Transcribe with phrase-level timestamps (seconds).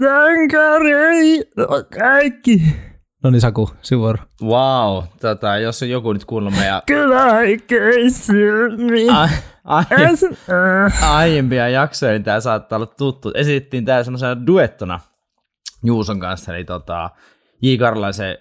[0.00, 1.44] Ollaan sankareita
[1.98, 2.62] kaikki.
[3.24, 4.02] No niin Saku, sinun
[4.42, 9.08] Wow, tota, jos on joku nyt kuunnellut meidän Kylläikeisilmi.
[9.10, 9.28] a-
[9.64, 11.14] a- Äh.
[11.14, 13.32] aiempia jaksoja, niin tämä saattaa olla tuttu.
[13.34, 15.00] Esittiin tämä semmoisena duettona
[15.84, 17.10] Juuson kanssa, eli tota,
[17.62, 17.76] J.
[17.78, 18.38] Karlaisen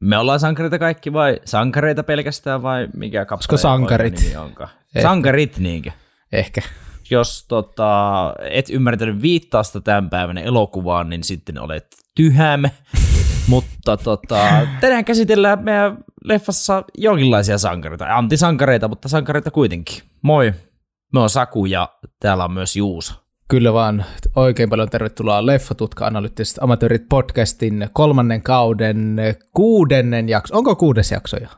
[0.00, 4.14] me ollaan sankareita kaikki vai sankareita pelkästään vai mikä kappale sankarit?
[4.94, 5.02] Ehkä.
[5.02, 5.90] Sankarit niinkö?
[6.32, 6.60] Ehkä.
[7.10, 12.62] Jos tota, et ymmärtänyt viittausta tämän päivän elokuvaan, niin sitten olet tyhäm.
[13.48, 18.16] Mutta tota, tänään käsitellään meidän leffassa jonkinlaisia sankareita.
[18.16, 20.02] Antisankareita, mutta sankareita kuitenkin.
[20.22, 20.52] Moi,
[21.12, 21.88] me on Saku ja
[22.20, 23.14] täällä on myös Juuso.
[23.48, 24.04] Kyllä vaan.
[24.36, 29.16] Oikein paljon tervetuloa Leffatutka Analyyttiset amatöörit podcastin kolmannen kauden
[29.52, 30.56] kuudennen jakso.
[30.56, 31.48] Onko kuudes jakso jo?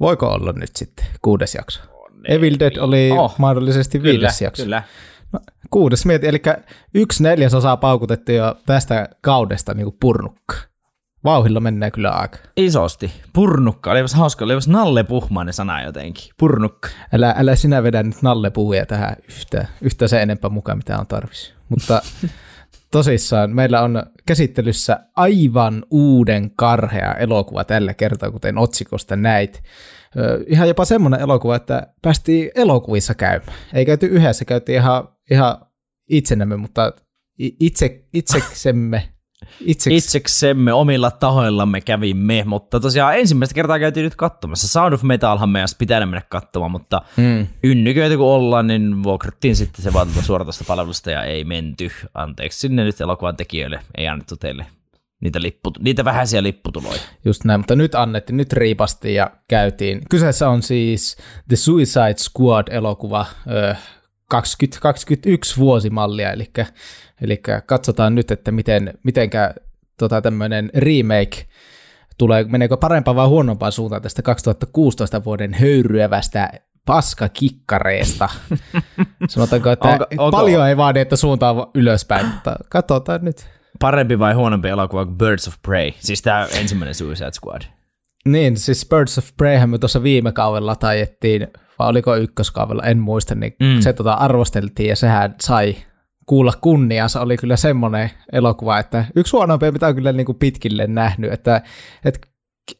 [0.00, 1.91] Voiko olla nyt sitten kuudes jakso?
[2.28, 4.62] Evil Dead oli Oh, mahdollisesti Kyllä, viides jakso.
[4.62, 4.82] kyllä.
[5.70, 6.42] Kuudes mieti, eli
[6.94, 10.54] yksi neljäsosaa paukutettiin jo tästä kaudesta niin kuin purnukka.
[11.24, 12.38] Vauhilla mennään kyllä aika.
[12.56, 13.12] Isosti.
[13.32, 13.90] Purnukka.
[13.90, 14.44] Olipas hauska.
[14.44, 16.24] Olipas Nalle Puhmainen sana jotenkin.
[16.38, 16.88] Purnukka.
[17.12, 21.54] Älä, älä sinä vedä nyt nallepuuja tähän yhtä, yhtä se enempää mukaan, mitä on tarvis.
[21.68, 22.02] Mutta
[22.90, 29.62] tosissaan meillä on käsittelyssä aivan uuden karhea elokuva tällä kertaa, kuten otsikosta näit.
[30.46, 33.58] Ihan jopa semmoinen elokuva, että päästiin elokuvissa käymään.
[33.74, 35.56] Ei käyty yhdessä, käytiin ihan, ihan
[36.08, 36.92] itsenämme, mutta
[37.38, 39.08] itse, itseksemme.
[39.60, 44.68] Itseks, Itseksemme omilla tahoillamme kävimme, mutta tosiaan ensimmäistä kertaa käytiin nyt katsomassa.
[44.68, 47.46] Sound of Metalhan meidän pitänyt mennä katsomaan, mutta Mm.
[47.64, 51.90] ynnyköitä kun ollaan, niin vuokrattiin sitten se vaan tuolta suoratoista palvelusta ja ei menty.
[52.14, 54.66] Anteeksi sinne nyt elokuvan tekijöille, ei annettu teille
[55.22, 57.00] niitä, lippu, niitä vähäisiä lipputuloja.
[57.24, 60.00] Just näin, mutta nyt annettiin, nyt riipastiin ja käytiin.
[60.10, 61.16] Kyseessä on siis
[61.48, 63.74] The Suicide Squad-elokuva, ö,
[64.28, 66.50] 2021 vuosimallia, eli,
[67.22, 69.54] eli katsotaan nyt, että miten, mitenkä
[69.98, 71.46] tota, tämmöinen remake
[72.18, 76.52] tulee, meneekö parempaan vai huonompaan suuntaan tästä 2016 vuoden höyryävästä
[76.86, 78.28] paskakikkareesta.
[79.28, 83.61] Sanotaanko, että Onko- onko- paljon ei vaadi, että suuntaan ylöspäin, mutta katsotaan nyt.
[83.80, 85.90] Parempi vai huonompi elokuva kuin Birds of Prey?
[85.98, 87.62] Siis tämä ensimmäinen Suicide Squad.
[88.24, 93.34] Niin, siis Birds of Preyhän me tuossa viime kaudella tajettiin, vai oliko ykköskaudella, en muista,
[93.34, 93.80] niin Mm.
[93.80, 95.76] se tota arvosteltiin ja sehän sai
[96.26, 97.20] kuulla kunniansa.
[97.20, 101.62] Oli kyllä semmoinen elokuva, että yksi huonompia, mitä on kyllä niin kuin pitkille nähnyt, että,
[102.04, 102.28] että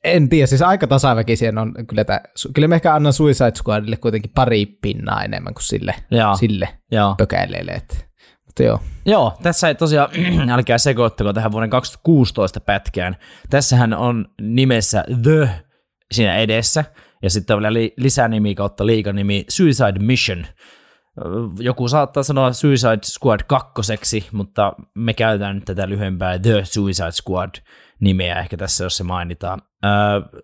[0.04, 2.20] en tiedä, siis aika tasaväkisiä on kyllä, että,
[2.54, 7.14] kyllä me ehkä annan Suicide Squadille kuitenkin pari pinnaa enemmän kuin sille, Joo, sille joo.
[7.19, 7.72] pökäileille.
[7.72, 7.97] Että,
[8.60, 10.10] mutta joo, tässä ei tosiaan,
[10.50, 13.16] älkää sekoittako tähän vuoden 2016 pätkään.
[13.50, 15.50] Tässähän on nimessä The
[16.12, 16.84] siinä edessä,
[17.22, 20.46] ja sitten on vielä li- lisänimi kautta liikanimi Suicide Mission.
[21.58, 27.50] Joku saattaa sanoa Suicide Squad kakkoseksi, mutta me käytetään nyt tätä lyhyempää The Suicide Squad
[28.00, 29.62] nimeä ehkä tässä, jos se mainitaan.
[29.84, 29.90] Öö,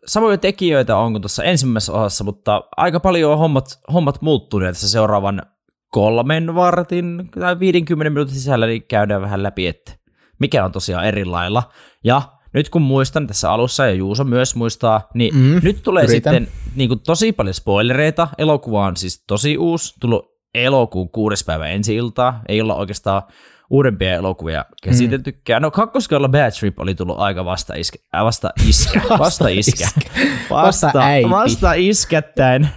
[0.07, 4.89] samoja tekijöitä on kuin tuossa ensimmäisessä osassa, mutta aika paljon on hommat, hommat muuttuneet tässä
[4.89, 5.43] seuraavan
[5.91, 9.93] kolmen vartin tai 50 minuutin sisällä niin käydään vähän läpi, että
[10.39, 11.63] mikä on tosiaan eri lailla.
[12.05, 12.23] Ja
[12.53, 16.35] nyt kun muistan tässä alussa, ja Juuso myös muistaa, niin mm, nyt tulee yritän.
[16.35, 18.29] sitten niin kuin tosi paljon spoilereita.
[18.39, 22.41] Elokuva on siis tosi uusi, tullut elokuun kuudes päivä ensi iltaa.
[22.49, 23.23] Ei olla oikeastaan
[23.71, 25.63] uudempia elokuvia käsiteltykään.
[25.63, 27.99] No kakkoskaudella Bad Trip oli tullut aika vasta iskä.
[28.17, 29.01] Äh, vasta iskä.
[29.19, 29.85] Vasta iskä.
[30.51, 31.31] Vasta äiti.
[31.31, 32.69] Vasta iskättäen.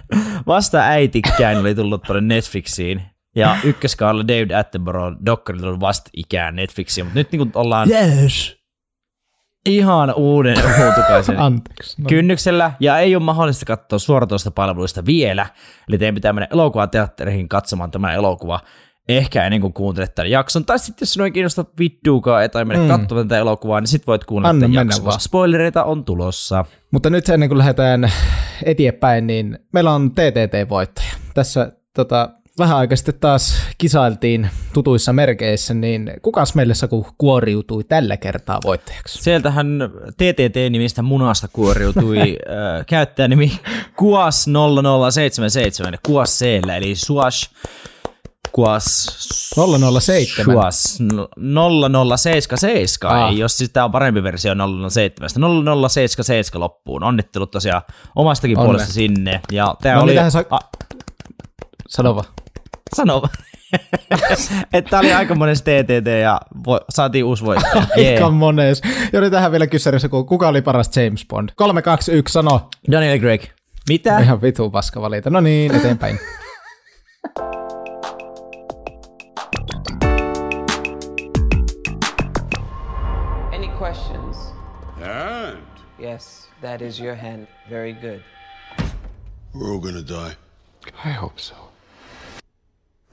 [0.46, 3.02] Vasta äitikkään oli tullut tuonne Netflixiin.
[3.36, 8.56] Ja ykköskaudella David Attenborough dokkari tullut vasta ikään Netflixiin, mutta nyt niin kuin ollaan yes.
[9.66, 12.02] ihan uuden uutukaisen Anteeksi.
[12.02, 12.08] No.
[12.08, 15.46] kynnyksellä, ja ei ole mahdollista katsoa suoratoista palveluista vielä,
[15.88, 18.60] eli teidän pitää mennä elokuvateattereihin katsomaan tämä elokuva,
[19.08, 22.82] ehkä ennen kuin kuuntelet tämän jakson, tai sitten jos sinua ei kiinnosta vittuukaan tai mennä
[22.82, 23.00] mm.
[23.00, 25.20] Katsomaan tätä elokuvaa, niin sitten voit kuunnella Anna tämän jakson, vaan.
[25.20, 26.64] spoilereita on tulossa.
[26.90, 28.12] Mutta nyt ennen kuin lähdetään
[28.64, 31.14] eteenpäin, niin meillä on TTT-voittaja.
[31.34, 38.16] Tässä tota, vähän aikaa sitten taas kisailtiin tutuissa merkeissä, niin kukas meille Saku kuoriutui tällä
[38.16, 39.22] kertaa voittajaksi?
[39.22, 39.78] Sieltähän
[40.16, 43.52] TTT-nimistä munasta kuoriutui äh, käyttäjänimi
[44.02, 46.42] Kuas0077, Kuas c
[46.76, 47.50] eli Suas
[48.52, 49.06] Kuas
[50.00, 50.44] 007.
[50.54, 50.98] Suas
[51.36, 53.30] 0077, Ah.
[53.30, 54.54] ei, jos siis tämä on parempi versio
[54.90, 55.30] 007.
[55.30, 57.02] 0077 loppuun.
[57.04, 57.82] Onnittelut tosiaan
[58.16, 58.66] omastakin Onne.
[58.66, 59.40] puolesta sinne.
[59.52, 60.14] Ja tämä No oli...
[60.14, 60.58] niin, sa- a,
[61.88, 62.26] Sano vaan.
[62.96, 63.22] sano,
[64.72, 67.86] että tämä oli aika monen TTT ja vo, saatiin uusi voittaja.
[68.12, 68.82] Aika mones.
[69.12, 71.48] Ja tähän vielä kysymys, kuka oli paras James Bond?
[71.56, 72.68] 3, 2, 1, sano.
[72.90, 73.42] Daniel Craig.
[73.88, 74.18] Mitä?
[74.18, 75.30] Ihan vitu paska valita.
[75.30, 76.18] No niin, eteenpäin.
[83.98, 84.36] hands.
[85.02, 87.46] And Yes, that is your hand.
[87.70, 88.22] Very good.
[89.54, 90.36] we're all gonna die.
[91.04, 91.54] I hope so.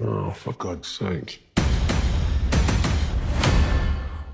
[0.02, 1.40] Oh, for God's sake.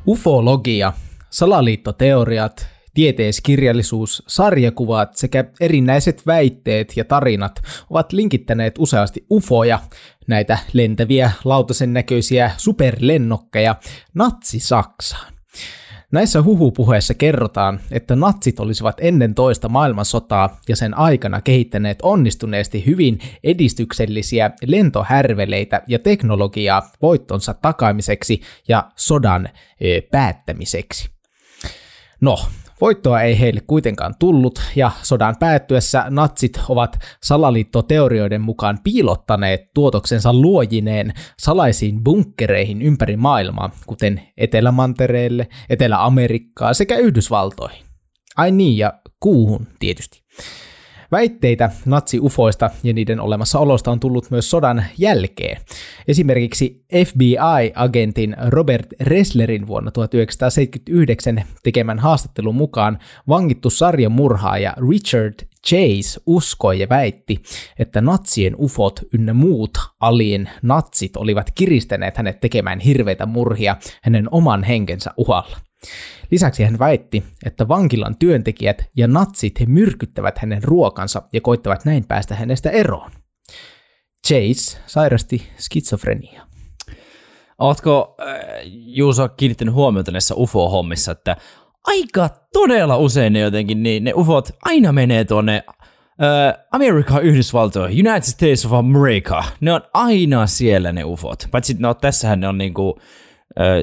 [0.08, 0.94] Ufologia,
[1.30, 9.80] salaliittoteoriat, tieteiskirjallisuus, sarjakuvat sekä erinäiset väitteet ja tarinat ovat linkittäneet useasti ufoja,
[10.28, 13.76] näitä lentäviä lautasen näköisiä superlennokkeja,
[14.14, 15.34] natsi-Saksaan.
[16.16, 23.20] Näissä huhupuheissa kerrotaan, että natsit olisivat ennen toista maailmansotaa ja sen aikana kehittäneet onnistuneesti hyvin
[23.44, 31.10] edistyksellisiä lentohärveleitä ja teknologiaa voittonsa takaamiseksi ja sodan ö, päättämiseksi.
[32.22, 32.38] No,
[32.82, 41.14] voittoa ei heille kuitenkaan tullut, ja sodan päättyessä natsit ovat salaliittoteorioiden mukaan piilottaneet tuotoksensa luojineen
[41.40, 47.86] salaisiin bunkkereihin ympäri maailmaa, kuten Etelämantereelle, Etelä-Amerikkaa sekä Yhdysvaltoihin.
[48.38, 50.22] Ai niin, ja kuuhun tietysti.
[51.12, 55.62] Väitteitä natsi-ufoista ja niiden olemassaolosta on tullut myös sodan jälkeen.
[56.08, 66.90] Esimerkiksi FBI-agentin Robert Resslerin vuonna 1979 tekemän haastattelun mukaan vangittu sarjamurhaaja Richard Chase uskoi ja
[66.90, 67.42] väitti,
[67.80, 74.64] että natsien ufot ynnä muut alien natsit olivat kiristäneet hänet tekemään hirveitä murhia hänen oman
[74.64, 75.58] henkensä uhalla.
[76.32, 82.06] Lisäksi hän väitti, että vankilan työntekijät ja natsit he myrkyttävät hänen ruokansa ja koittavat näin
[82.08, 83.12] päästä hänestä eroon.
[84.28, 86.46] Chase sairasti skitsofreniaa.
[87.60, 88.28] Ootko äh,
[88.70, 91.38] Juuso kiinnittänyt huomiota näissä UFO-hommissa, että
[91.86, 98.24] aika todella usein ne jotenkin, niin ne UFOt aina menee tuonne äh, Amerikka, Yhdysvaltoihin, United
[98.30, 99.44] States of America.
[99.62, 101.48] Ne on aina siellä ne UFOt.
[101.52, 103.00] Paitsi no tässähän ne on niinku,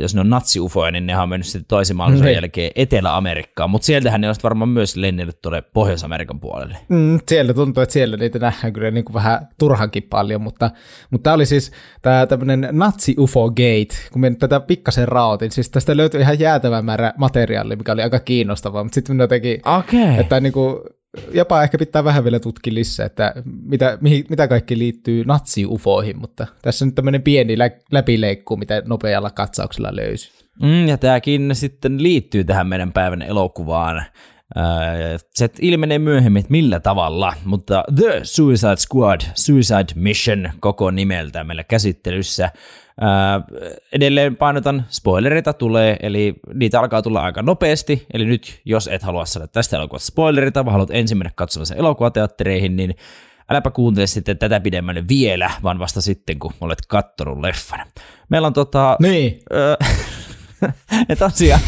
[0.01, 2.35] jos ne on natsi-ufoja, niin ne on mennyt sitten toisen maailmansodan Niin.
[2.35, 6.77] jälkeen Etelä-Amerikkaan, mutta sieltähän ne olisi varmaan myös lennellyt tuonne Pohjois-Amerikan puolelle.
[6.89, 10.71] Mm, siellä tuntuu, että siellä niitä nähdään kyllä niin kuin vähän turhankin paljon, mutta,
[11.11, 11.73] mutta tämä oli siis
[12.03, 16.39] tämä tämmöinen natsi UFO Gate, kun me nyt tätä pikkasen raotin, siis tästä löytyi ihan
[16.41, 20.21] jäätävä määrä materiaalia, mikä oli aika kiinnostavaa, mutta sitten jotenkin, Okei.
[20.21, 20.77] että niin kuin,
[21.33, 26.47] jopa ehkä pitää vähän vielä tutkia lisää, että mitä, mihin, mitä kaikki liittyy natsi-ufoihin, mutta
[26.63, 30.31] tässä on nyt tämmöinen pieni lä- läpileikku, mitä nopealla katsauksella löysi.
[30.63, 33.97] Mm, ja tämäkin sitten liittyy tähän meidän päivän elokuvaan.
[34.57, 34.65] Äh,
[35.31, 41.65] Se ilmenee myöhemmin, että millä tavalla, mutta The Suicide Squad, Suicide Mission koko nimeltä meillä
[41.65, 42.51] käsittelyssä.
[43.03, 49.03] Äh, Edelleen painotan, spoilereita tulee, eli niitä alkaa tulla aika nopeasti, eli nyt jos et
[49.03, 52.95] halua saada tästä elokuvasta spoilereita, vaan haluat ensin mennä katsomaan sen elokuvateattereihin, niin
[53.51, 57.87] äläpä kuuntele sitten tätä pidemmälle vielä, vaan vasta sitten, kun olet kattonut leffan.
[58.29, 58.97] Meillä on tota...
[59.01, 59.77] Niin, Öö,
[61.09, 61.61] ja tosiaan,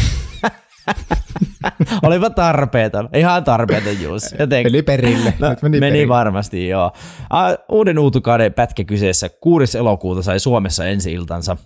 [2.02, 4.36] olipa tarpeeton, ihan tarpeeton Jussi.
[4.40, 5.34] Joten, eli perille.
[5.38, 6.08] No, Nyt meni, meni perille.
[6.08, 6.92] varmasti, joo.
[7.32, 9.78] Uh, uuden uutukauden pätkä kyseessä 6.
[9.78, 11.56] elokuuta sai Suomessa ensi iltansa.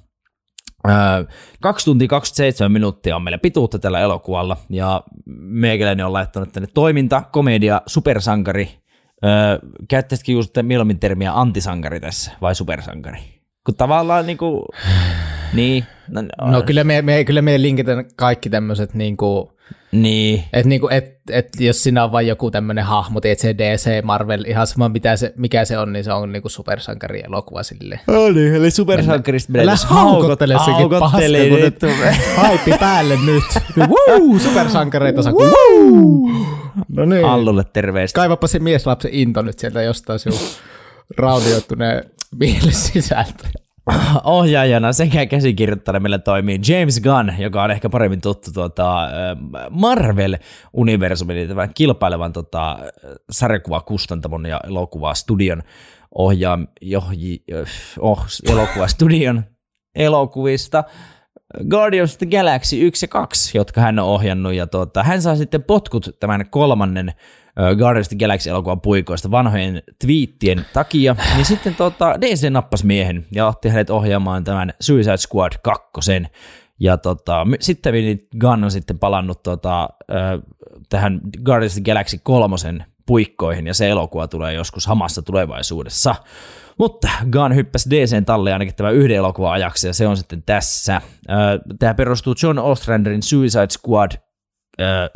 [0.89, 1.29] Uh,
[1.61, 5.03] 2 tuntia 27 minuuttia on meillä pituutta tällä elokuvalla, ja
[5.41, 8.69] meikäläinen on laittanut tänne toiminta, komedia, supersankari.
[9.25, 13.38] Uh, käyttäisitkö just mieluummin termiä antisankari tässä, vai supersankari?
[13.69, 14.67] Kun tavallaan niinku,
[15.53, 19.53] niin, no, No kyllä me, me, kyllä me linkitän kaikki tämmöiset niinku,
[19.93, 24.05] niin, että niinku, et, et jos siinä on vain joku tämmöinen hahmo, tiedät se DC,
[24.05, 28.01] Marvel, ihan sama mitä se, mikä se on, niin se on niinku supersankari elokuva silleen.
[28.07, 31.81] Oli, niin, eli supersankarista Älä haukottele sekin paska, kun nyt
[32.37, 33.45] haippi päälle nyt.
[33.79, 35.33] Woo, supersankareita saa.
[35.33, 36.31] Woo!
[36.89, 37.25] No niin.
[37.25, 38.17] Allulle terveistä.
[38.17, 40.39] Kaivapa se mieslapsen into nyt sieltä jostain sinun
[41.17, 43.49] raudioittuneen mielen sisältä.
[44.25, 49.09] Ohjaajana sekä käsikirjoittajana meillä toimii James Gunn, joka on ehkä paremmin tuttu tuota,
[49.71, 52.79] Marvel-universumin, eli tämän kilpailevan tota,
[53.31, 55.63] sarjakuvakustantamon ja elokuvastudion
[56.15, 57.45] ohjaa, johji,
[58.01, 59.43] oh, elokuvastudion
[59.95, 60.85] elokuvista.
[61.69, 65.37] Guardians of the Galaxy 1 ja 2, jotka hän on ohjannut, ja tuota, hän saa
[65.37, 67.13] sitten potkut tämän kolmannen
[67.79, 73.47] Guardians of the Galaxy-elokuvan puikoista vanhojen twiittien takia, niin sitten tota, DC nappasi miehen ja
[73.47, 75.89] otti hänet ohjaamaan tämän Suicide Squad 2.
[76.81, 77.95] Ja tota, sitten
[78.41, 79.89] Gunn on sitten palannut tota,
[80.89, 82.57] tähän Guardians of the Galaxy 3
[83.07, 86.15] puikkoihin, ja se elokuva tulee joskus hamassa tulevaisuudessa.
[86.79, 91.01] Mutta Gunn hyppäsi DCn talle ainakin tämän yhden elokuvan ajaksi, ja se on sitten tässä.
[91.79, 94.13] Tämä perustuu John Ostranderin Suicide Squad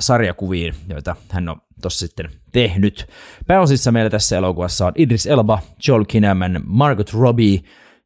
[0.00, 3.06] sarjakuviin, joita hän on tuossa sitten tehnyt.
[3.46, 7.60] Pääosissa meillä tässä elokuvassa on Idris Elba, Joel Kinnaman, Margot Robbie,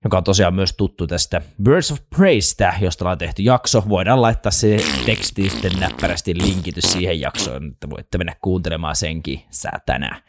[0.05, 3.85] joka on tosiaan myös tuttu tästä Birds of Preystä, josta ollaan tehty jakso.
[3.89, 10.23] Voidaan laittaa se teksti sitten näppärästi linkitys siihen jaksoon, että voitte mennä kuuntelemaan senkin säätänä.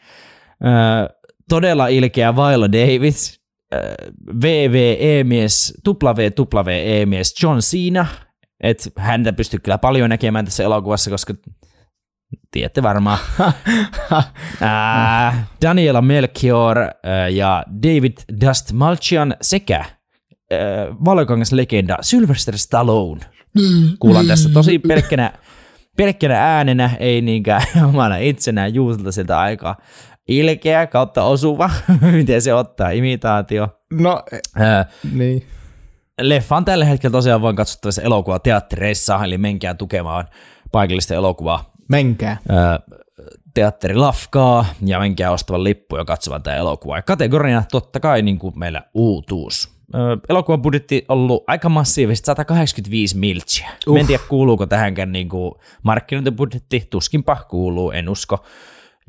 [0.64, 1.16] Öö,
[1.48, 3.40] todella ilkeä Viola Davis,
[3.74, 3.94] öö,
[4.42, 8.06] VVE-mies, WWE-mies John Cena,
[8.60, 11.34] että häntä pystyy kyllä paljon näkemään tässä elokuvassa, koska
[12.50, 13.18] tiedätte varmaan.
[15.62, 16.76] Daniela Melchior
[17.32, 18.12] ja David
[18.46, 19.88] Dust Malchian sekä ää,
[21.04, 23.20] valokangas-legenda Sylvester Stallone.
[23.98, 25.32] Kuullaan tässä tosi pelkkänä,
[25.96, 29.76] pelkkänä äänenä, ei niinkään omana itsenään juusilta siltä aikaa.
[30.28, 31.70] Ilkeä kautta osuva,
[32.12, 33.68] miten se ottaa, imitaatio.
[33.92, 34.22] No,
[34.56, 35.46] Ää, niin.
[36.20, 40.28] Leffa on tällä hetkellä tosiaan vain katsottavissa elokuva teattereissa, eli menkää tukemaan
[40.72, 42.36] paikallista elokuvaa Menkää.
[42.50, 42.54] ö,
[43.54, 46.96] teatteri Lafkaa ja menkää ostavan lippu ja katsomaan tämä elokuva.
[46.96, 49.68] Ja kategoriana totta kai niin kuin meillä uutuus.
[49.94, 49.98] Ö,
[50.28, 53.68] elokuvan budjetti on ollut aika massiivisesti, 185 miltsiä.
[53.86, 53.96] Uh.
[53.96, 58.44] En tiedä kuuluuko tähänkään niin kuin markkinointibudjetti, tuskinpa kuuluu, en usko.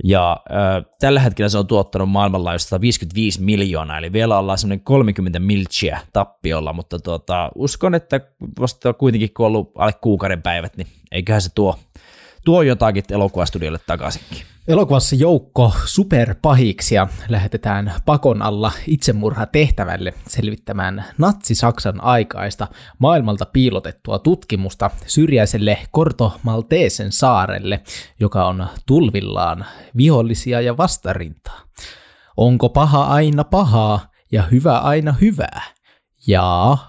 [0.03, 0.53] Ja ö,
[1.00, 6.74] tällä hetkellä se on tuottanut maailmanlaajuisesti 155 miljoonaa, eli vielä ollaan semmoinen 30 miltsiä tappiolla,
[6.74, 8.22] mutta tuota, uskon, että
[8.60, 11.79] vasta kuitenkin kun on ollut alle kuukauden päivät, niin eiköhän se tuo,
[12.46, 14.38] tuo jotakin elokuvastudiolle takaisinkin.
[14.67, 22.67] Elokuvassa joukko superpahiksia lähetetään pakon alla itsemurha tehtävälle selvittämään natsi-Saksan aikaista
[23.00, 27.81] maailmalta piilotettua tutkimusta syrjäiselle Korto Malteesen saarelle,
[28.19, 29.65] joka on tulvillaan
[29.98, 31.62] vihollisia ja vastarintaa.
[32.38, 34.00] Onko paha aina pahaa
[34.31, 35.62] ja hyvä aina hyvää?
[36.27, 36.88] Jaa.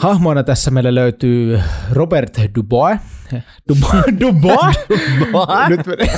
[0.00, 1.60] Hahmoina tässä meillä löytyy
[1.92, 2.98] Robert Dubois.
[3.68, 4.04] Dubois?
[4.20, 4.76] Dubois?
[5.68, 6.10] Nyt meni.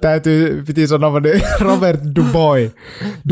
[0.00, 2.74] Täytyy, piti sanoa niin Robert Dubois.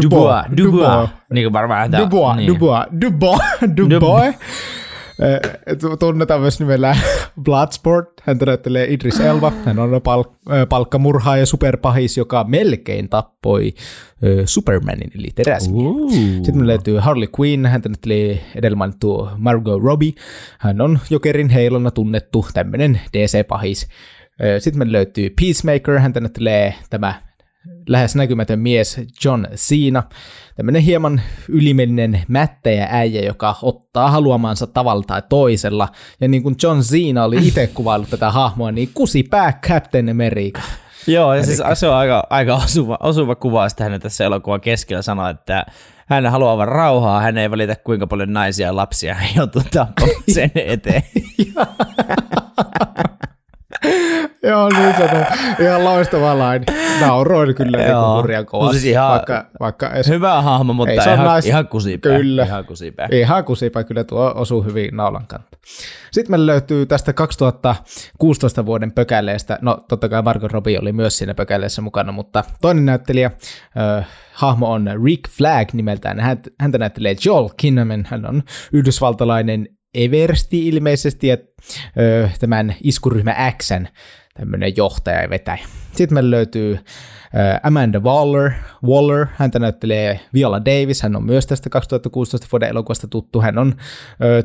[0.02, 2.02] Dubois, Dubois, niin kuin varmaan tämä.
[2.04, 2.48] Dubois, niin.
[2.48, 3.42] Dubois, Dubois,
[3.76, 4.34] Dubois.
[5.18, 6.96] Eh, Tunnetaan myös nimellä
[7.44, 8.08] Bloodsport.
[8.22, 9.52] Hän näyttelee Idris Elba.
[9.64, 16.10] Hän on palk- äh, palkkamurhaaja ja superpahis, joka melkein tappoi äh, Supermanin, eli teräsmiehen.
[16.44, 17.66] Sitten me löytyy Harley Quinn.
[17.66, 20.12] Hän näyttelee edellä mainittu Margot Robbie.
[20.58, 23.88] Hän on Jokerin heilona tunnettu tämmöinen DC-pahis.
[24.58, 25.98] Sitten me löytyy Peacemaker.
[25.98, 27.14] Hän näyttelee tämä
[27.88, 30.02] lähes näkymätön mies John Cena,
[30.56, 35.88] tämmöinen hieman ylimielinen mättäjä äijä, joka ottaa haluamansa tavalla tai toisella.
[36.20, 40.62] Ja niin kuin John Cena oli itse kuvaillut tätä hahmoa, niin kusipää Captain America.
[41.06, 45.02] Joo, ja siis se on aika, aika osuva, osuva kuva, että hän tässä elokuvan keskellä
[45.02, 45.66] sanoi, että
[46.06, 50.22] hän haluaa vain rauhaa, hän ei välitä kuinka paljon naisia ja lapsia hän joutuu tappamaan
[50.34, 51.02] sen eteen.
[54.48, 55.24] Joo, niin sanoo.
[55.60, 56.64] Ihan loistava laini.
[57.00, 58.66] Nauroin kyllä niin hurjan kovasti.
[58.76, 62.16] No siis ihan vaikka, vaikka edes, Hyvä hahmo, mutta Ei, ihan, nais- ihan kusipää.
[62.18, 62.44] Kyllä.
[62.44, 63.08] Ihan kusipää.
[63.12, 65.58] Ihan kusipä kyllä tuo osuu hyvin naulan kantta.
[66.12, 71.34] Sitten meillä löytyy tästä 2016 vuoden pökäleestä, no totta kai Margot Robbie oli myös siinä
[71.34, 73.30] pökäleessä mukana, mutta toinen näyttelijä,
[73.98, 80.68] äh, hahmo on Rick Flag nimeltään, Hän- häntä näyttelee Joel Kinnaman, hän on yhdysvaltalainen Eversti
[80.68, 81.36] ilmeisesti, ja
[81.98, 83.86] ö, tämän iskuryhmä Xn
[84.34, 85.58] tämmöinen johtaja ja vetäjä.
[85.92, 86.78] Sitten meillä löytyy ö,
[87.62, 88.50] Amanda Waller,
[88.84, 93.74] Waller, häntä näyttelee Viola Davis, hän on myös tästä 2016 vuoden elokuvasta tuttu, hän on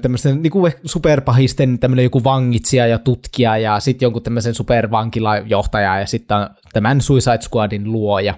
[0.02, 6.06] tämmöisen niin kuin superpahisten tämmöinen joku vangitsija ja tutkija ja sitten jonkun tämmöisen supervankilajohtaja ja
[6.06, 6.38] sitten
[6.74, 8.34] tämän Suicide Squadin luoja.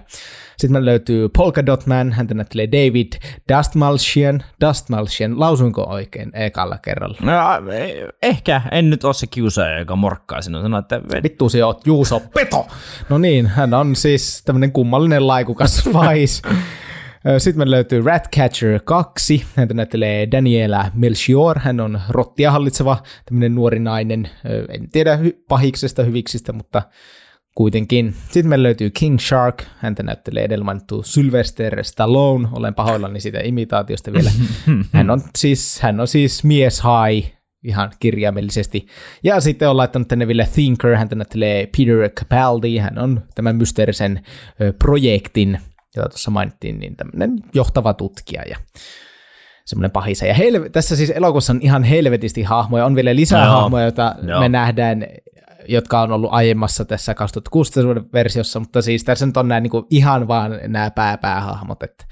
[0.56, 3.12] Sitten meillä löytyy Polka Dot Man, häntä näyttelee David
[3.56, 4.42] Dustmalchian.
[4.66, 7.16] Dustmalchian, lausuinko oikein ekalla kerralla?
[7.20, 10.62] No, eh, ehkä, en nyt ole se kiusaaja, joka morkkaa sinua.
[10.62, 12.66] Sanoo, että Vittu sinä oot Juuso Peto!
[13.08, 16.42] No niin, hän on siis tämmöinen kummallinen laikukas vais.
[17.38, 23.78] Sitten me löytyy Ratcatcher 2, häntä näyttelee Daniela Melchior, hän on rottia hallitseva tämmöinen nuori
[23.78, 24.30] nainen,
[24.68, 25.18] en tiedä
[25.48, 26.82] pahiksesta hyviksistä, mutta
[27.54, 28.14] kuitenkin.
[28.24, 34.12] Sitten meillä löytyy King Shark, häntä näyttelee edellä mainittu Sylvester Stallone, olen pahoillani siitä imitaatiosta
[34.12, 34.30] vielä.
[34.92, 37.24] Hän on siis, hän on siis mies hai,
[37.64, 38.86] ihan kirjaimellisesti.
[39.24, 44.20] Ja sitten on laittanut tänne vielä Thinker, hän näyttelee Peter Capaldi, hän on tämän mysteerisen
[44.78, 45.58] projektin,
[45.96, 48.56] jota tuossa mainittiin, niin tämmöinen johtava tutkija ja
[49.64, 50.26] semmoinen pahisa.
[50.26, 53.54] Ja helve- tässä siis elokuvassa on ihan helvetisti hahmoja, on vielä lisää Joo.
[53.54, 54.40] hahmoja, joita Joo.
[54.40, 55.06] me nähdään
[55.68, 59.72] jotka on ollut aiemmassa tässä 2016 vuoden versiossa, mutta siis tässä nyt on nämä niin
[59.90, 62.04] ihan vaan nämä pääpäähahmot, että,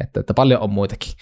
[0.00, 1.12] että, että paljon on muitakin.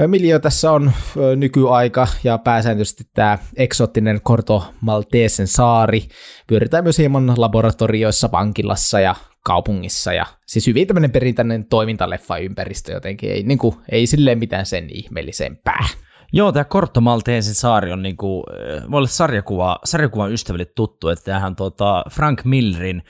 [0.00, 0.92] Ö, Miljö tässä on
[1.36, 6.08] nykyaika ja pääsääntöisesti tämä eksoottinen Korto Maltesen saari.
[6.46, 9.14] Pyöritään myös hieman laboratorioissa, vankilassa ja
[9.44, 14.88] kaupungissa ja siis hyvin tämmöinen perinteinen toimintaleffa-ympäristö jotenkin, ei, niin kuin, ei silleen mitään sen
[14.90, 15.86] ihmeellisempää.
[16.32, 21.56] Joo, tämä Kortto Maltesin saari on niinku, äh, mulle sarjakuva, sarjakuvan ystäville tuttu, että tämähän
[21.56, 23.02] tuota Frank Millerin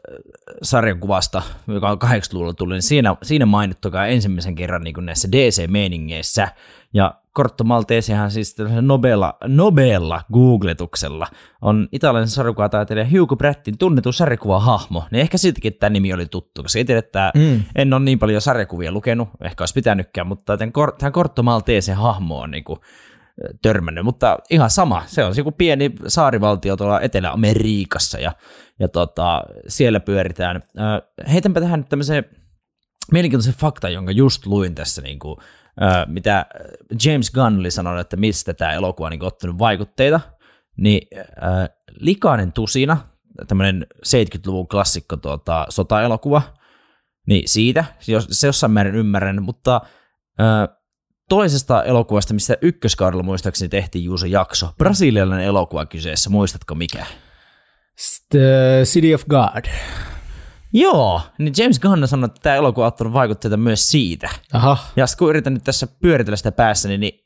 [1.67, 6.47] joka on 80-luvulla tullut, niin siinä, siinä mainittukaa ensimmäisen kerran niin näissä DC-meiningeissä.
[6.93, 11.27] Ja Kortto Maltesihan siis tällaisella nobeella, nobeella googletuksella
[11.61, 15.03] on italialainen sarjakuvataiteilija Hugo Brattin tunnettu sarjakuvahahmo.
[15.11, 17.63] Niin ehkä siitäkin tämä nimi oli tuttu, koska itse, että mm.
[17.75, 22.39] en ole niin paljon sarjakuvia lukenut, ehkä olisi pitänytkään, mutta tämän, tämän Kortto Maltesen hahmo
[22.39, 22.79] on niin kuin,
[23.61, 25.03] törmännyt, mutta ihan sama.
[25.05, 28.31] Se on joku pieni saarivaltio tuolla Etelä-Amerikassa ja,
[28.79, 30.61] ja tota, siellä pyöritään.
[31.31, 32.25] Heitänpä tähän nyt tämmöisen
[33.11, 35.37] mielenkiintoisen fakta, jonka just luin tässä, niin kuin,
[36.07, 36.45] mitä
[37.05, 40.19] James Gunn oli sanonut, että mistä tämä elokuva on niin ottanut vaikutteita,
[40.77, 42.97] niin äh, Likainen tusina,
[43.47, 46.41] tämmöinen 70-luvun klassikko tuota, sota-elokuva,
[47.27, 47.85] niin siitä,
[48.29, 49.81] se jossain määrin ymmärrän, mutta
[50.39, 50.77] äh,
[51.29, 57.05] toisesta elokuvasta, mistä ykköskaudella muistaakseni tehtiin juuri jakso, brasilialainen elokuva kyseessä, muistatko mikä?
[58.29, 59.65] The City of God.
[60.73, 64.29] Joo, niin James Gunn sanoi, että tämä elokuva on ottanut vaikutteita myös siitä.
[64.53, 67.19] Aha, Ja kun yritän nyt tässä pyöritellä sitä päässäni, niin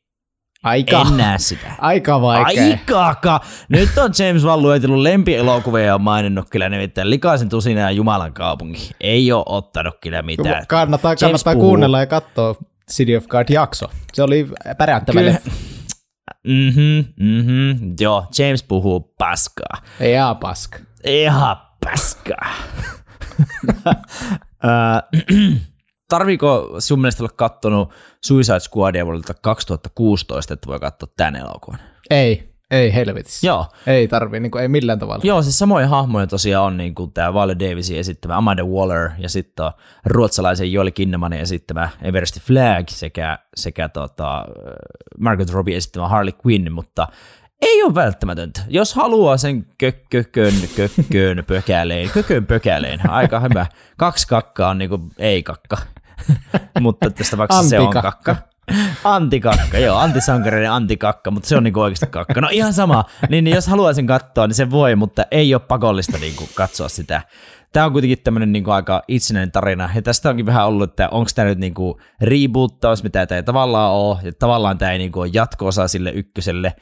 [0.64, 1.68] aika, en näe sitä.
[1.80, 2.64] aika vaikea.
[2.64, 3.40] Aikaka!
[3.70, 8.34] Nyt on James Wan luetellut lempielokuvia ja on maininnut kyllä nimittäin Likaisen tusina ja Jumalan
[8.34, 8.92] kaupunki.
[9.02, 10.68] Ei ole ottanut kyllä mitään.
[10.68, 12.56] Kannattaa, James kannattaa puhuu- kuunnella ja katsoa
[12.92, 13.88] City of God-jakso.
[14.14, 15.34] Se oli päräyttävä Kyllä.
[15.34, 15.50] leffa.
[16.48, 17.94] Mhm, mhm.
[18.00, 19.78] Joo, James puhuu paskaa.
[20.00, 20.80] Ei jaa paska.
[21.06, 22.50] Ihan paskaa.
[26.10, 27.92] Tarviiko sun mielestä olla kattonut
[28.24, 31.80] Suicide Squadia vuodelta 2016, että voi katsoa tämän elokuvan?
[32.10, 33.48] Ei, ei helvetissä.
[33.48, 35.22] Joo, Ei tarvii, niin kuin, ei millään tavalla.
[35.24, 39.30] Joo, siis samoja hahmoja tosiaan on niin kuin tämä Viola Davisin esittämä Amanda Waller ja
[39.30, 39.72] sitten
[40.06, 44.46] ruotsalaisen Joel Kinnemanin esittämä Everest Flag sekä, sekä tota,
[45.20, 47.08] Margaret Robbie esittämä Harley Quinn, mutta
[47.64, 48.62] ei ole välttämätöntä.
[48.68, 50.26] Jos haluaa sen kökkön,
[50.76, 53.66] kökkön, pökäleen, kökön pökäleen, aika hyvä.
[53.98, 55.78] Kaksi kakkaa on niin kuin ei-kakka,
[56.80, 58.36] mutta tästä vaikka se on kakka.
[59.04, 62.42] Antikakka, joo, antisankareiden antikakka, mutta se on niinku oikeasti kakka.
[62.42, 66.18] No ihan sama, niin, niin jos haluaisin katsoa, niin se voi, mutta ei ole pakollista
[66.18, 67.22] niinku katsoa sitä.
[67.74, 71.30] Tämä on kuitenkin tämmöinen niinku aika itsenäinen tarina, ja tästä onkin vähän ollut, että onko
[71.36, 75.30] tämä nyt niinku reboottaus, mitä tämä ei tavallaan ole, ja tavallaan tämä ei niinku ole
[75.34, 76.74] jatko-osa sille ykköselle.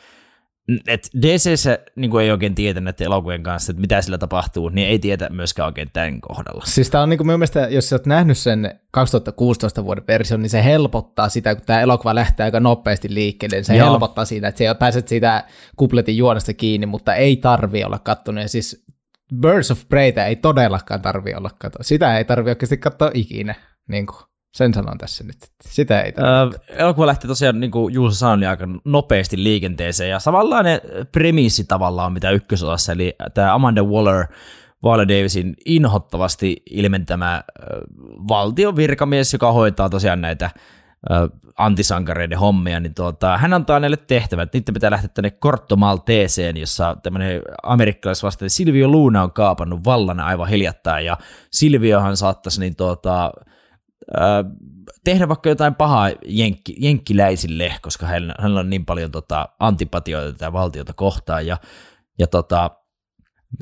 [0.88, 5.00] Et DCssä niinku ei oikein tietä näiden elokuvien kanssa, että mitä sillä tapahtuu, niin ei
[5.00, 6.66] tietä myöskään oikein tämän kohdalla.
[6.66, 10.42] Siis tämä on niin kuin minun mielestä, jos sä oot nähnyt sen 2016 vuoden version,
[10.42, 13.90] niin se helpottaa sitä, kun tämä elokuva lähtee aika nopeasti liikkeelle, niin se Joo.
[13.90, 15.44] helpottaa siitä, että sä pääset siitä
[15.76, 18.42] kupletin juonesta kiinni, mutta ei tarvi olla kattonut.
[18.42, 18.86] Ja siis
[19.42, 21.84] Birds of Preytä ei todellakaan tarvi olla katsoa.
[21.84, 23.56] Sitä ei tarvi oikeasti katsoa ikinä.
[23.90, 25.38] Niin kuin, sen sanon tässä nyt.
[25.62, 26.56] Sitä ei tarvi.
[26.56, 31.64] Öö, elokuva lähti tosiaan, niin kuin Juuso sanoi, niin aika nopeasti liikenteeseen, ja samanlainen premissi
[31.64, 34.26] tavallaan, mitä ykkösosassa, eli tämä Amanda Waller,
[34.84, 37.44] Viola Davisin inhottavasti ilmentämä
[38.28, 40.50] valtion virkamies, joka hoitaa tosiaan näitä
[41.58, 44.54] antisankareiden hommia, niin tuota, hän antaa näille tehtävät.
[44.54, 50.50] Niiden pitää lähteä tänne Kortto Malteeseen, jossa tämmöinen amerikkalaisvastainen Silvio Luna on kaapannut vallan aivan
[50.50, 51.18] hiljattain, ja
[51.52, 53.32] Silviohan saattaisi niin tuota,
[55.04, 60.54] tehdä vaikka jotain pahaa jenkki, jenkkiläisille, koska hänellä, hänellä on niin paljon tota, antipatioita tätä
[60.54, 61.58] valtiota kohtaan, ja,
[62.20, 62.72] ja tota,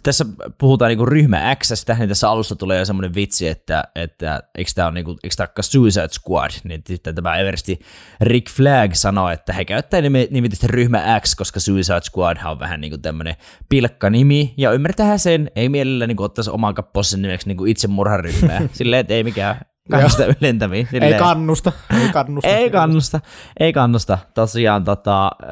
[0.03, 0.25] tässä
[0.57, 4.87] puhutaan niinku ryhmä Xstä, niin tässä alussa tulee jo semmoinen vitsi, että, että eikö tämä
[4.87, 7.79] ole niinku, eikö olekaan Suicide Squad, niin sitten tämä Everesti
[8.21, 12.81] Rick Flag sanoi, että he käyttää nimi- nimitystä ryhmä X, koska Suicide Squad on vähän
[12.81, 13.35] niinku tämmöinen
[13.69, 19.13] pilkkanimi, ja ymmärtää sen, ei mielellä niinku ottaisi oman kapposen nimeksi niinku itsemurharyhmää, silleen, että
[19.13, 20.79] ei mikään kaikista ylentäviä.
[20.79, 21.71] ei silleen- kannusta.
[22.01, 22.49] Ei kannusta.
[22.49, 23.19] ei kannusta,
[23.59, 24.17] ei kannusta.
[24.33, 25.47] Tosiaan tota, ö,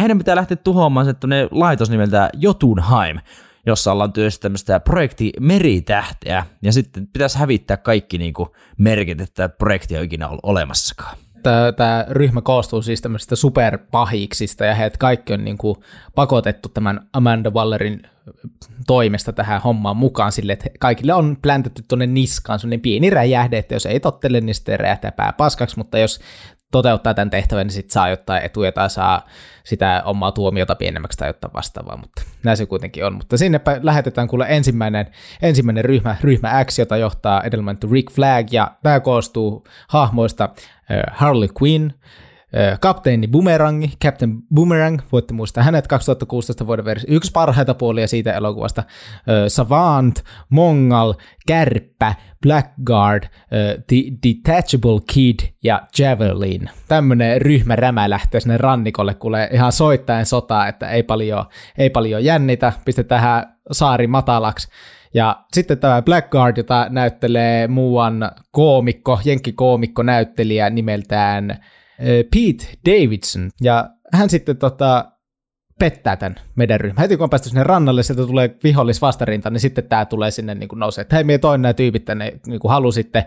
[0.00, 1.14] heidän pitää lähteä tuhoamaan se
[1.50, 3.18] laitos nimeltä Jotunheim,
[3.66, 9.96] jossa ollaan työssä tämmöistä projekti Meritähteä, ja sitten pitäisi hävittää kaikki niinku merkit, että projekti
[9.96, 11.16] on ikinä ollut olemassakaan.
[11.42, 15.76] Tämä, tämä ryhmä koostuu siis tämmöisistä superpahiksista ja heidät kaikki on niin kuin
[16.14, 18.02] pakotettu tämän Amanda Wallerin
[18.86, 23.74] toimesta tähän hommaan mukaan sille, että kaikille on pläntetty tuonne niskaan semmoinen pieni räjähde, että
[23.74, 26.20] jos ei tottele, niin sitten räjähtää pää paskaksi, mutta jos
[26.70, 29.26] toteuttaa tämän tehtävän, niin sitten saa jotain etuja tai saa
[29.64, 33.14] sitä omaa tuomiota pienemmäksi tai jotain vastaavaa, mutta näin se kuitenkin on.
[33.14, 35.06] Mutta sinnepä lähetetään kuule ensimmäinen,
[35.42, 41.48] ensimmäinen ryhmä, ryhmä X, jota johtaa mainittu Rick Flag, ja tämä koostuu hahmoista äh, Harley
[41.62, 41.92] Quinn,
[42.80, 47.14] kapteeni Boomerangi, Captain Boomerang, voitte muistaa hänet 2016 vuoden versio.
[47.14, 48.82] Yksi parhaita puolia siitä elokuvasta.
[49.48, 51.14] Savant, Mongal,
[51.46, 53.22] Kärppä, Blackguard,
[53.86, 56.70] The Detachable Kid ja Javelin.
[56.88, 61.44] Tämmöinen ryhmä rämä lähtee sinne rannikolle, kuule ihan soittaen sotaa, että ei paljon,
[61.78, 64.68] ei paljon jännitä, pistetään saari matalaksi.
[65.14, 71.64] Ja sitten tämä Blackguard, jota näyttelee muuan koomikko, jenkkikoomikko näyttelijä nimeltään
[72.06, 73.50] Pete Davidson.
[73.60, 75.12] Ja hän sitten tota,
[75.78, 77.02] pettää tämän meidän ryhmän.
[77.02, 80.54] Heti kun on päästy sinne rannalle, sieltä tulee vihollis vastarinta, niin sitten tämä tulee sinne
[80.54, 83.26] niin nousee, että hei, me toin nämä tyypit tänne, niin kuin halusitte,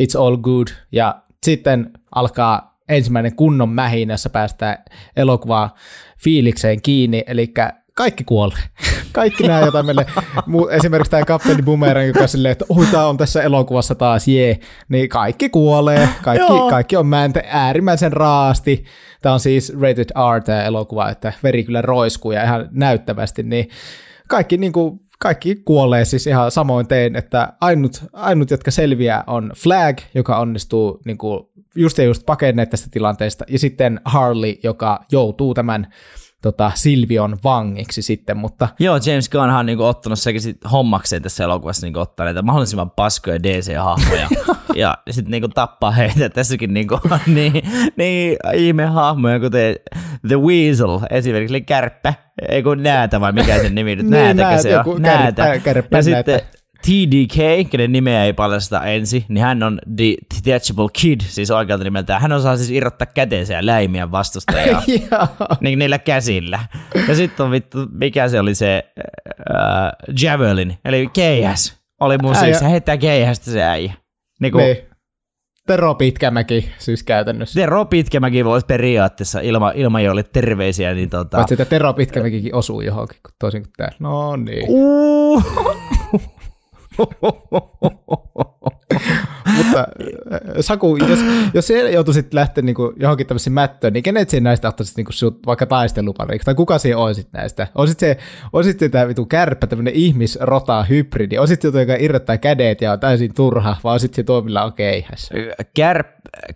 [0.00, 0.68] it's all good.
[0.92, 4.78] Ja sitten alkaa ensimmäinen kunnon mähinä, jossa päästään
[5.16, 5.74] elokuvaa
[6.18, 7.54] fiilikseen kiinni, eli
[7.94, 8.62] kaikki kuolee.
[9.12, 10.06] Kaikki nämä, joita meille,
[10.70, 14.58] esimerkiksi tämä kapteeni Boomerang, joka on silleen, että oh, tämä on tässä elokuvassa taas, jee,
[14.88, 18.84] niin kaikki kuolee, kaikki, kaikki on määntä äärimmäisen raasti.
[19.22, 23.68] Tämä on siis rated R tämä elokuva, että veri kyllä roiskuu ja ihan näyttävästi, niin
[24.28, 29.52] kaikki niin kuin, kaikki kuolee siis ihan samoin tein, että ainut, ainut jotka selviää on
[29.56, 31.40] Flag, joka onnistuu niin kuin,
[31.76, 35.86] just ja just pakenneet tästä tilanteesta, ja sitten Harley, joka joutuu tämän
[36.42, 38.68] tota, Silvion vangiksi sitten, mutta...
[38.78, 42.90] Joo, James Gunnhan on niinku ottanut sekin sit hommakseen tässä elokuvassa niinku ottaa näitä mahdollisimman
[42.90, 44.28] paskoja DC-hahmoja
[44.74, 46.28] ja sitten niinku tappaa heitä.
[46.28, 47.52] Tässäkin niinku on niin,
[47.96, 49.76] niin ihme hahmoja, kuten
[50.28, 52.14] The Weasel esimerkiksi, eli kärppä,
[52.48, 54.84] ei kun näätä vai mikä sen nimi nyt, Niin, näätäkö näätä, se on?
[54.84, 55.58] kärppä- Näätä.
[55.58, 56.32] kärppä ja näätä.
[56.32, 60.14] sitten TDK, kenen nimeä ei paljasta ensin, niin hän on The
[60.46, 62.22] Detachable Kid, siis oikealta nimeltään.
[62.22, 64.82] Hän osaa siis irrottaa käteensä ja läimiä vastustajaa.
[65.60, 66.58] Niin niillä käsillä.
[67.08, 69.92] Ja sitten on vittu, mikä se oli se äh,
[70.22, 71.82] Javelin, eli keihäs.
[72.00, 73.92] Oli mun siis, se heittää keihästä se äijä.
[74.40, 74.76] Niin kuin, Niin.
[75.66, 77.60] Tero Pitkämäki siis käytännössä.
[77.60, 81.36] Tero Pitkämäki voisi periaatteessa ilma, ilman joille terveisiä, niin tota...
[81.36, 83.96] Paitsi että Tero Pitkämäkikin osuu johonkin, toisin kuin täällä.
[83.98, 84.64] No niin.
[84.68, 85.44] Uh,
[89.56, 91.18] Mutta äh, Saku, jos,
[91.54, 95.66] jos joutuisit lähteä niin johonkin tämmöisiin mättöön, niin kenet siinä näistä ottaisit niin sut vaikka
[95.66, 96.44] taistelupariksi?
[96.44, 97.66] Tai kuka siinä olisit näistä?
[97.74, 98.18] Olisit se,
[98.52, 101.38] olisit se tämä vitu kärppä, tämmöinen ihmisrota hybridi?
[101.38, 104.72] Olisit se, joka irrottaa kädet ja on täysin turha, vai olisit se tuo, millä on
[104.72, 105.30] keihäs?
[105.76, 106.06] kärp,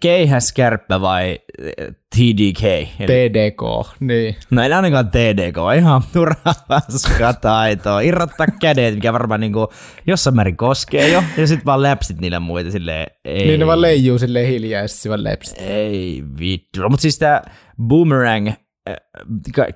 [0.00, 1.72] keihäs, kärppä vai eh,
[2.16, 2.64] TDK?
[2.64, 3.62] Eli, TDK,
[4.00, 4.36] niin.
[4.50, 8.00] no ei ainakaan TDK, ihan turha paskaa taitoa.
[8.00, 9.68] Irrottaa kädet, mikä varmaan niinku
[10.06, 13.46] jossain määrin koskee jo, ja sitten vaan läpsit niillä muita silleen, ei.
[13.46, 15.58] Niin ne vaan leijuu silleen hiljaa ja sitten vaan lepsit.
[15.58, 16.80] Ei vittu.
[16.82, 17.42] No, mutta siis tämä
[17.82, 18.96] Boomerang, äh,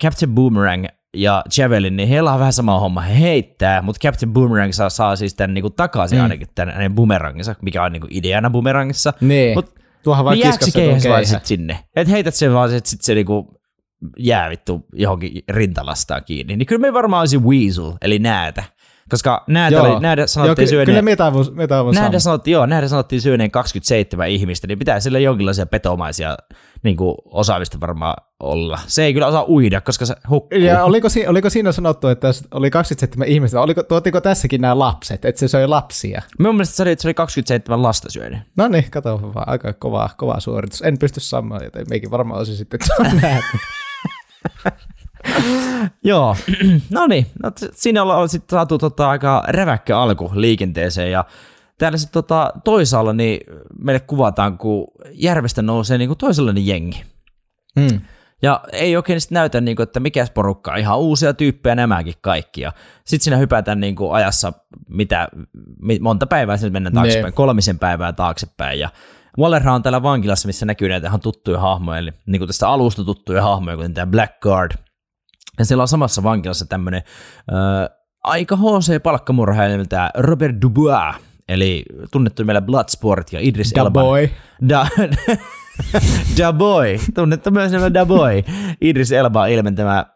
[0.03, 3.01] Captain Boomerang ja Javelin, niin heillä on vähän sama homma.
[3.01, 6.23] He heittää, mutta Captain Boomerang saa, saa siis tämän niinku takaisin mm.
[6.23, 6.94] ainakin tämän hänen
[7.62, 9.12] mikä on niinku ideana boomerangissa.
[9.20, 9.55] Niin.
[9.55, 10.64] Mut Tuohan vaan niin jääkö
[11.00, 11.78] se vaan sit sinne?
[11.96, 13.60] Et heität sen vaan, että sit se niinku
[14.18, 16.56] jää vittu johonkin rintalastaan kiinni.
[16.56, 18.64] Niin kyllä me varmaan olisi Weasel, eli näätä.
[19.11, 20.87] Koska näätä, oli, näätä sanottiin Joo, syöneen...
[20.87, 22.20] Kyllä me taivun, me taivun Nähdä sama.
[22.20, 26.37] sanottiin, joo, nähdä sanottiin syöneen 27 ihmistä, niin pitää sillä jonkinlaisia petomaisia
[26.83, 28.79] niin kuin, osaamista varmaan olla.
[28.87, 30.59] Se ei kyllä osaa uida, koska se hukkuu.
[30.59, 34.79] Ja oliko, si- oliko siinä sanottu, että oli 27 ihmistä, vai oliko, tuottiko tässäkin nämä
[34.79, 36.23] lapset, että se söi lapsia?
[36.38, 38.38] Minun mielestä se oli, että se oli 27 lasta syönyt.
[38.57, 40.83] No niin, kato vaan, aika kova, kova suoritus.
[40.83, 44.70] En pysty samaan, joten meikin varmaan olisi sitten, että se on.
[46.04, 46.37] Joo,
[46.90, 51.24] no niin, no, siinä ollaan sitten saatu tota, aika räväkkä alku liikenteeseen ja
[51.78, 53.40] täällä sitten tota, toisaalla niin
[53.78, 57.04] meille kuvataan, kun järvestä nousee niin kuin toisenlainen jengi.
[57.76, 58.00] Mm.
[58.42, 62.61] Ja ei oikein sitten näytä, niin kuin, että mikä porukka, ihan uusia tyyppejä nämäkin kaikki.
[62.61, 62.72] Ja
[63.04, 64.52] sitten siinä hypätään niin kuin ajassa
[64.88, 65.28] mitä,
[65.83, 67.00] mi, monta päivää sinne mennään Ne.
[67.00, 68.80] taaksepäin, kolmisen päivää taaksepäin.
[68.80, 68.88] Ja
[69.38, 73.04] Wallerhan on täällä vankilassa, missä näkyy näitä ihan tuttuja hahmoja, eli niin kuin tästä alusta
[73.04, 74.70] tuttuja hahmoja, kuten tämä Blackguard.
[75.58, 77.02] Ja siellä on samassa vankilassa tämmöinen
[77.52, 81.16] äh, aika HC-palkkamurhaaja nimeltään Robert Dubois,
[81.48, 84.04] eli tunnettu meillä Bloodsport ja Idris Da Elban.
[84.04, 84.30] boy.
[84.68, 84.86] Da,
[86.38, 88.42] da Boy, tunnettu myös nimellä Da Boy.
[88.80, 90.06] Idris Elba ilmentämä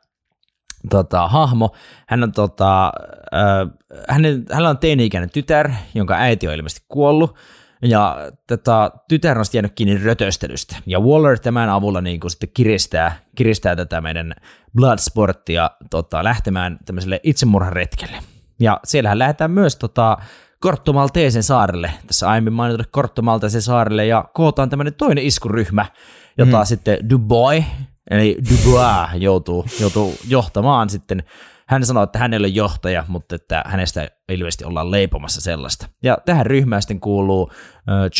[0.90, 1.75] tota, hahmo.
[2.07, 2.92] Hän on, tota,
[3.35, 3.70] äh,
[4.09, 7.37] hänen, hänellä on teini-ikäinen tytär, jonka äiti on ilmeisesti kuollut.
[7.85, 8.16] Ja
[8.47, 10.77] tota, tytär on jäänyt kiinni rötöstelystä.
[10.87, 14.35] Ja Waller tämän avulla niin kuin sitten kiristää, kiristää tätä meidän
[14.77, 18.16] Bloodsporttia tota, lähtemään tämmöiselle itsemurharetkelle.
[18.61, 20.16] Ja siellähän lähdetään myös tota,
[20.61, 25.87] Korttomalteesen saarelle, tässä aiemmin mainitulle Korttomalteesen saarelle, ja kootaan tämmöinen toinen iskuryhmä,
[26.38, 26.66] jota mm.
[26.66, 27.64] sitten Dubois,
[28.11, 31.23] eli Dubois joutuu, joutuu johtamaan sitten.
[31.68, 35.88] Hän sanoo, että hän ei ole johtaja, mutta että hänestä ilmeisesti ollaan leipomassa sellaista.
[36.03, 37.50] Ja tähän ryhmään sitten kuuluu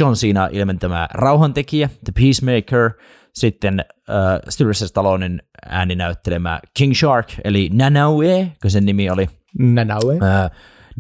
[0.01, 2.91] John Cena ilmentämä rauhantekijä, The Peacemaker,
[3.35, 9.29] sitten äh, Sylvester Stallonen ääni näyttelemä King Shark, eli Nanaue, kun sen nimi oli.
[9.59, 10.15] Nanaue.
[10.15, 10.51] Äh,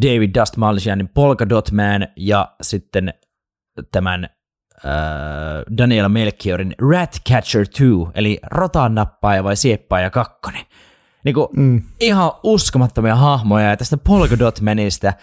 [0.02, 3.14] David Dust Malchianin Polka Dot Man ja sitten
[3.92, 4.90] tämän äh,
[5.78, 10.62] Daniela Melchiorin Ratcatcher 2, eli rotannappaaja vai sieppaaja kakkonen.
[11.25, 11.83] Niin kuin, mm.
[12.01, 15.15] ihan uskomattomia hahmoja, ja tästä Polka Dot Manista äh,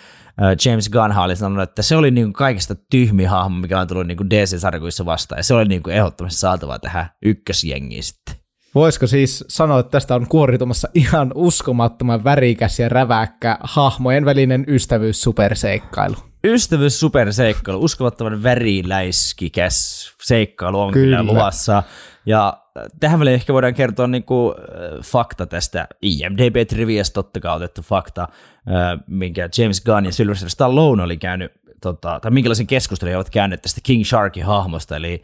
[0.65, 4.07] James Gunn oli sanonut, että se oli niin kuin kaikista tyhmi hahmo, mikä on tullut
[4.07, 8.35] niin kuin DC-sarkuissa vastaan, ja se oli niin kuin ehdottomasti saatava tähän ykkösjengiin sitten.
[8.75, 15.21] Voisiko siis sanoa, että tästä on kuoritumassa ihan uskomattoman värikäs ja räväkkä hahmojen välinen ystävyys
[15.21, 16.15] superseikkailu?
[16.43, 21.83] Ystävyys superseikkailu, uskomattoman väriläiskikäs seikkailu on kyllä, kyllä luvassa.
[22.25, 22.60] Ja
[22.99, 24.55] tähän väliin ehkä voidaan kertoa niin kuin,
[25.03, 28.27] fakta tästä IMDb-triviasta, totta kai otettu fakta,
[29.07, 33.81] minkä James Gunn ja Sylvester Stallone oli käynyt, tota, tai minkälaisen keskustelun ovat käyneet tästä
[33.83, 35.23] King Sharkin hahmosta, eli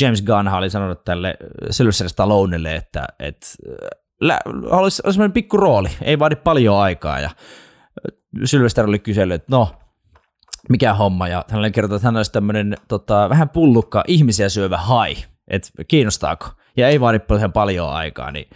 [0.00, 1.36] James Gunn oli sanonut tälle
[1.70, 3.46] Sylvester Stallonelle, että, että
[4.70, 7.30] olisi, olisi pikku rooli, ei vaadi paljon aikaa, ja
[8.44, 9.74] Sylvester oli kysellyt, että no,
[10.68, 15.16] mikä homma, ja hän kertonut, että hän olisi tämmöinen tota, vähän pullukka ihmisiä syövä hai,
[15.48, 17.18] että kiinnostaako, ja ei vaadi
[17.52, 18.48] paljon aikaa, niin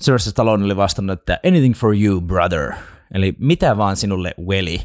[0.00, 2.72] Sylvester Stallone oli vastannut, että anything for you, brother,
[3.14, 4.80] eli mitä vaan sinulle, veli,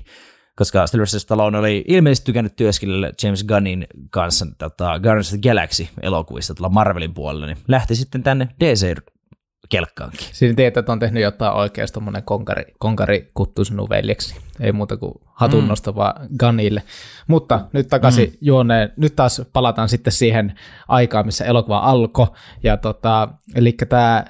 [0.56, 6.56] koska Sylvester Stallone oli ilmeisesti tykännyt työskennellä James Gunnin kanssa tota, Guardians of the Galaxy-elokuvista
[6.56, 8.96] tuolla Marvelin puolella, niin lähti sitten tänne DC
[9.72, 10.28] kelkkaankin.
[10.32, 14.36] Siinä tiedät, että on tehnyt jotain oikeasti tuommoinen konkari, konkari kuttu sinun veljeksi.
[14.60, 15.96] Ei muuta kuin hatunnosta mm.
[15.96, 16.84] vaan Gunnille.
[17.28, 18.38] Mutta nyt takaisin mm.
[18.42, 18.94] juoneen.
[18.98, 20.54] Nyt taas palataan sitten siihen
[20.88, 22.28] aikaan, missä elokuva alkoi.
[22.64, 24.26] Ja tota, eli tämä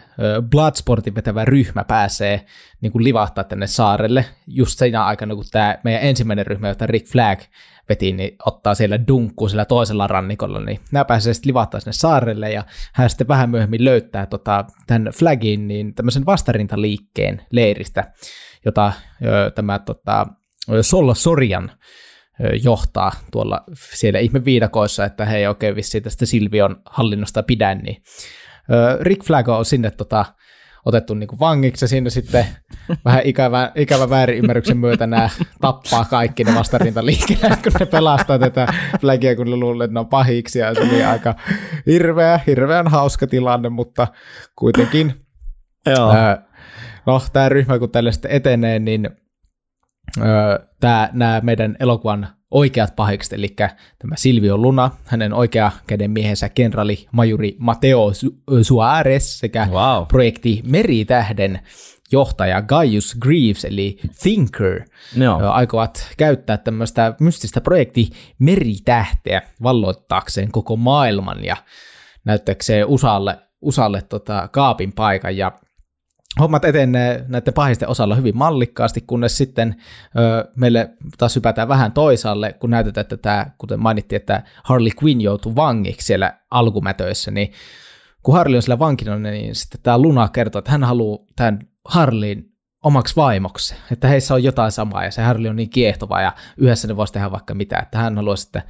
[0.50, 2.46] Bloodsportin vetävä ryhmä pääsee
[2.82, 7.08] niin kuin livahtaa tänne saarelle just siinä aikana, kun tämä meidän ensimmäinen ryhmä, jota Rick
[7.08, 7.40] Flag
[7.90, 12.52] veti, niin ottaa siellä dunkkuun sillä toisella rannikolla, niin nämä pääsee sitten livahtaa sinne saarelle,
[12.52, 12.64] ja
[12.94, 18.12] hän sitten vähän myöhemmin löytää tota, tämän flagin, niin tämmöisen vastarintaliikkeen leiristä,
[18.66, 18.94] jota
[19.26, 20.28] ö, tämä tota,
[20.82, 21.72] Solla Sorjan
[22.64, 28.04] johtaa tuolla siellä ihme viidakoissa, että he ei oikein vissiin tästä Silvion hallinnosta pidä, niin
[29.02, 30.26] Rick Flag on sinne tota,
[30.86, 32.46] otettu niin kuin vangiksi ja siinä sitten
[33.06, 35.30] vähän ikävä, ikävä väärinymmärryksen myötä nämä
[35.62, 40.08] tappaa kaikki ne vastarintaliikkeet, kun ne pelastaa tätä flagia, kun ne luulee, että ne on
[40.08, 41.36] pahiksi ja se oli aika
[41.88, 44.08] hirveä, hirveän hauska tilanne, mutta
[44.56, 45.14] kuitenkin
[45.86, 46.12] Joo.
[46.12, 46.44] Ää,
[47.06, 49.10] no tämä ryhmä kun tälle sitten etenee, niin
[50.80, 53.48] tämä, nämä meidän elokuvan oikeat pahikset, eli
[54.00, 58.12] tämä Silvio Luna, hänen oikea käden miehensä kenraali majuri Mateo
[58.62, 60.08] Suarez sekä wow.
[60.08, 61.60] projekti Meritähden
[62.12, 64.82] johtaja Gaius Greaves, eli Thinker,
[65.16, 65.52] no.
[65.52, 68.10] aikovat käyttää tämmöistä mystistä projekti
[68.40, 71.56] Meritähteä valloittaakseen koko maailman ja
[72.26, 75.38] näyttääkseen USAlle, USAlle tota, kaapin paikan.
[75.38, 75.52] Ja
[76.40, 79.76] hommat etenee näiden pahisten osalla hyvin mallikkaasti, kunnes sitten
[80.20, 85.22] ö, meille taas hypätään vähän toisaalle, kun näytetään, että tämä, kuten mainittiin, että Harley Quinn
[85.22, 87.52] joutui vangiksi siellä alkumätöissä, niin
[88.24, 92.46] kun Harley on siellä vankina, niin sitten tämä Luna kertoo, että hän haluaa tämän Harleyn
[92.84, 96.88] omaksi vaimoksi, että heissä on jotain samaa ja se Harley on niin kiehtova ja yhdessä
[96.88, 98.64] ne voisi tehdä vaikka mitä, että hän haluaa sitten,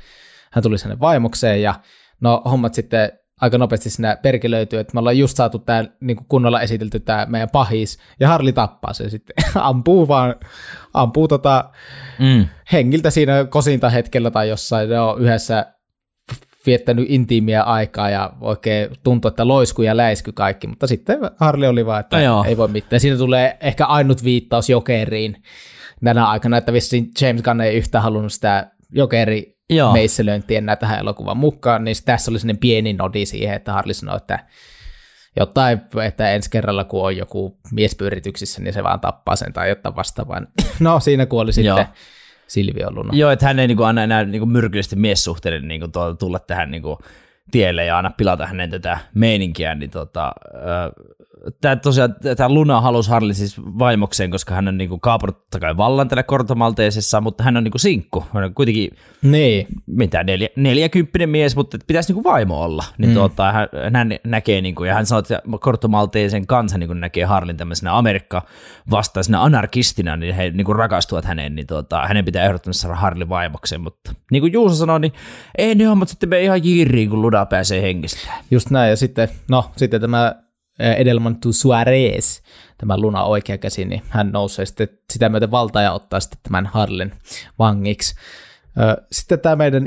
[0.51, 1.75] hän tuli sinne vaimokseen ja
[2.21, 6.61] no hommat sitten aika nopeasti siinä perkelöityy, että me ollaan just saatu tämä niin kunnolla
[6.61, 10.35] esitelty tämä meidän pahis, ja Harli tappaa se sitten, ampuu vaan,
[10.93, 11.69] ampuu tota
[12.19, 12.47] mm.
[12.71, 15.65] hengiltä siinä kosinta hetkellä tai jossain, ne on yhdessä
[16.65, 21.85] viettänyt intiimiä aikaa ja oikein tuntuu, että loisku ja läisky kaikki, mutta sitten Harli oli
[21.85, 22.99] vaan, että no ei voi mitään.
[22.99, 25.43] Siinä tulee ehkä ainut viittaus jokeriin
[26.03, 29.93] tänä aikana, että vissiin James Gunn ei yhtään halunnut sitä jokeri Joo.
[29.93, 34.17] meisselöinti enää tähän elokuvan mukaan, niin tässä oli sellainen pieni nodi siihen, että Harli sanoi,
[34.17, 34.39] että
[35.35, 39.95] jotain, että ensi kerralla kun on joku miespyrityksissä, niin se vaan tappaa sen tai jotain
[39.95, 40.41] vastaavaa.
[40.79, 41.85] No siinä kuoli sitten Joo.
[42.47, 43.09] Silvio Luna.
[43.13, 45.87] Joo, että hän ei niinku anna enää niinku myrkyllisten miessuhteiden niinku
[46.19, 46.99] tulla tähän niinku
[47.51, 50.31] tielle ja aina pilata hänen tätä meininkiä, niin tota,
[51.61, 56.07] tämä tosiaan, tämä Luna halusi Harley siis vaimokseen, koska hän on niinku kaapunut kai vallan
[56.07, 58.25] tällä kortomalteisessa, mutta hän on niinku sinkku.
[58.33, 58.89] Hän on kuitenkin
[59.21, 62.83] Niin, mitä, neljä, neljäkymppinen mies, mutta pitäisi niinku vaimo olla.
[62.97, 63.13] Niin mm.
[63.13, 67.97] tuota, hän, hän, näkee, niinku, ja hän sanoo, että kortomalteisen kansa niinku näkee Harlin tämmöisenä
[67.97, 68.41] Amerikka
[68.91, 73.81] vastaisena anarkistina, niin he niinku rakastuvat häneen, niin tuota, hänen pitää ehdottomasti saada Harlin vaimokseen.
[73.81, 75.13] Mutta niin kuin Juuso sanoi, niin
[75.57, 78.43] ei ne hommat sitten mene ihan jiiriin, kun Luda pääsee hengistään.
[78.51, 78.89] just näin.
[78.89, 80.35] Ja sitten, no, sitten tämä
[80.97, 82.41] Edelman tu Suarez,
[82.77, 86.65] tämä Luna oikea käsi, niin hän nousee sitten sitä myöten valtaa ja ottaa sitten tämän
[86.65, 87.11] Harlen
[87.59, 88.15] vangiksi.
[88.79, 89.83] Ö, Sitten tämä meidän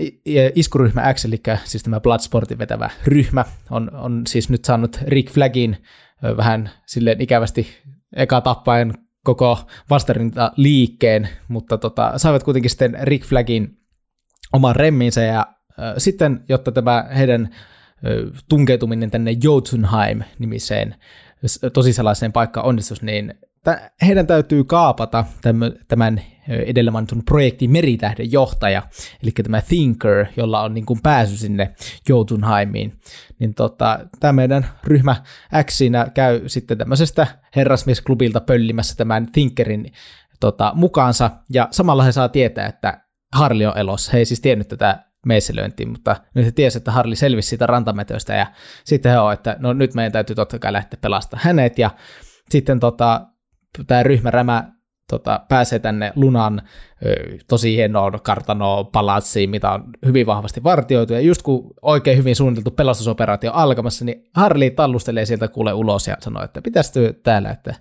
[0.54, 5.76] iskuryhmä X, eli siis tämä Bloodsportin vetävä ryhmä, on, on siis nyt saanut Rick Flagin
[6.24, 7.66] ö, vähän silleen ikävästi
[8.16, 9.59] eka tappaen koko
[9.90, 13.78] vastarinta liikkeen, mutta tota, saivat kuitenkin sitten Rick Flagin
[14.52, 15.46] oman remminsä ja
[15.98, 17.54] sitten, jotta tämä heidän
[18.48, 20.94] tunkeutuminen tänne Jotunheim-nimiseen
[21.72, 23.34] tosi sellaiseen paikkaan onnistus, niin
[24.06, 25.24] heidän täytyy kaapata
[25.88, 28.82] tämän edellä mainitun projektin Meritähden johtaja,
[29.22, 31.74] eli tämä Thinker, jolla on niin kuin pääsy sinne
[32.08, 32.92] Jotunheimiin.
[33.38, 35.16] Niin tota, tämä meidän ryhmä
[35.62, 39.92] X siinä käy sitten tämmöisestä herrasmiesklubilta pöllimässä tämän Thinkerin
[40.40, 43.00] tota, mukaansa, ja samalla he saa tietää, että
[43.32, 44.12] Harli on elossa.
[44.12, 48.34] He ei siis tiennyt tätä meisselöintiä, mutta nyt he tiesivät, että Harli selvisi siitä rantametöstä,
[48.34, 48.46] ja
[48.84, 51.90] sitten he on, että no nyt meidän täytyy totta kai lähteä pelastamaan hänet, ja
[52.50, 53.26] sitten tota,
[53.87, 54.72] tämä ryhmärämä
[55.10, 56.62] tota, pääsee tänne Lunan
[57.48, 62.70] tosi hienoon kartanoon palatsiin, mitä on hyvin vahvasti vartioitu, ja just kun oikein hyvin suunniteltu
[62.70, 67.74] pelastusoperaatio alkamassa, niin Harli tallustelee sieltä kuule ulos ja sanoo, että pitäisi täällä, että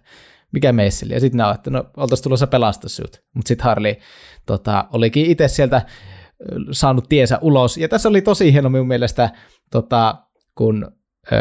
[0.51, 2.89] mikä meisseli, ja sitten ne on, että no oltaisiin tulossa pelastaa.
[3.33, 3.99] Mutta sitten Harli
[4.45, 5.81] tota, olikin itse sieltä
[6.71, 9.29] saanut tiensä ulos, ja tässä oli tosi hieno minun mielestä,
[9.71, 10.15] tota,
[10.55, 10.91] kun
[11.31, 11.37] ö,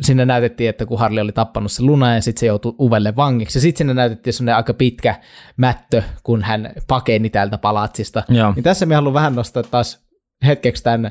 [0.00, 3.58] sinne näytettiin, että kun Harli oli tappanut se Luna ja sitten se joutui uvelle vangiksi.
[3.58, 5.14] Ja sitten sinne näytettiin semmoinen aika pitkä
[5.56, 8.22] mättö, kun hän pakeni täältä palatsista.
[8.28, 8.52] Joo.
[8.56, 10.06] Niin tässä me haluan vähän nostaa taas
[10.46, 11.10] hetkeksi tämän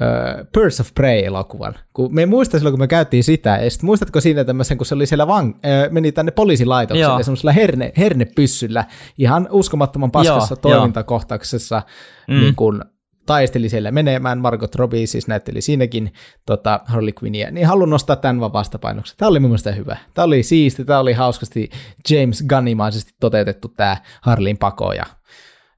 [0.00, 1.74] uh, Birds of Prey-elokuvan.
[1.92, 4.86] Kun me ei muista silloin, kun me käytiin sitä, ja sitten muistatko siinä tämmöisen, kun
[4.86, 7.22] se oli siellä vang, äh, meni tänne poliisilaitokselle Joo.
[7.22, 8.84] semmoisella herne, hernepyssyllä,
[9.18, 11.82] ihan uskomattoman paskassa Joo, toimintakohtauksessa,
[12.28, 12.34] mm.
[12.34, 12.84] niin kun
[13.26, 16.12] taisteli siellä menemään, Margot Robbie siis näytteli siinäkin
[16.46, 19.14] tota, Harley Quinnia, niin haluan nostaa tämän vaan vastapainoksi.
[19.16, 19.96] Tämä oli mun mielestä hyvä.
[20.14, 21.70] Tämä oli siisti, tämä oli hauskasti
[22.10, 25.04] James Gunnimaisesti toteutettu tämä Harleyn pako ja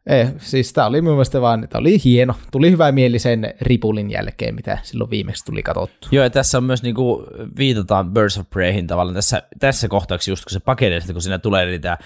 [0.06, 2.34] Eh, siis tämä oli mun mielestä vaan, tämä oli hieno.
[2.52, 6.08] Tuli hyvä mieli sen ripulin jälkeen, mitä silloin viimeksi tuli katsottu.
[6.10, 7.26] Joo, ja tässä on myös niinku,
[7.58, 11.66] viitataan Birds of Preyhin tavallaan tässä, tässä kohtauksessa, just kun se pakenee, kun siinä tulee
[11.66, 11.98] niitä äh,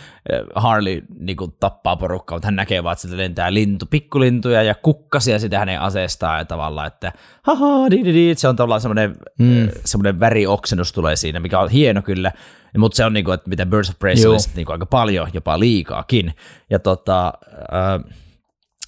[0.54, 5.38] Harley niinku, tappaa porukkaa, mutta hän näkee vaan, että sieltä lentää lintu, pikkulintuja ja kukkasia
[5.38, 8.34] sitä hänen aseestaan ja tavallaan, että haha, di, di, di.
[8.34, 9.68] se on tavallaan semmoinen, mm.
[9.84, 12.32] semmoinen värioksennus tulee siinä, mikä on hieno kyllä,
[12.78, 16.34] mutta se on niinku, että mitä Birds of Prey on niinku aika paljon, jopa liikaakin.
[16.70, 17.32] Ja tota,
[17.72, 18.16] äh,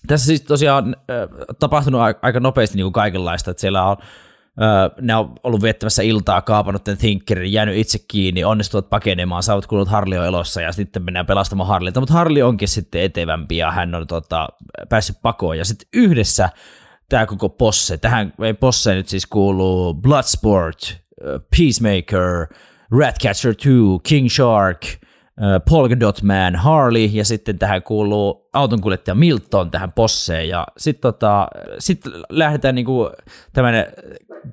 [0.06, 3.96] tässä siis tosiaan äh, tapahtunut aika nopeasti niin kuin kaikenlaista, että siellä on
[4.62, 9.66] äh, ne on ollut viettämässä iltaa, kaapannut tämän Thinkerin, jäänyt itse kiinni, onnistuvat pakenemaan, saavat
[9.66, 13.70] kuullut Harli on elossa ja sitten mennään pelastamaan Harlilta, mutta Harli onkin sitten etevämpi ja
[13.70, 14.48] hän on tota,
[14.88, 15.58] päässyt pakoon.
[15.58, 16.48] Ja sitten yhdessä
[17.08, 20.96] tämä koko posse, tähän ei posse nyt siis kuuluu Bloodsport, äh,
[21.56, 22.46] Peacemaker,
[22.98, 24.98] Ratcatcher 2, King Shark, äh,
[25.68, 31.48] Polka Dot Man, Harley ja sitten tähän kuuluu autonkuljettaja Milton tähän posseen ja sitten tota,
[31.78, 33.10] sit lähdetään niinku
[33.52, 33.74] tämän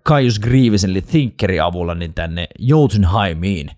[0.04, 3.72] Kaius Grievisen eli Thinkerin avulla niin tänne Jotunheimiin.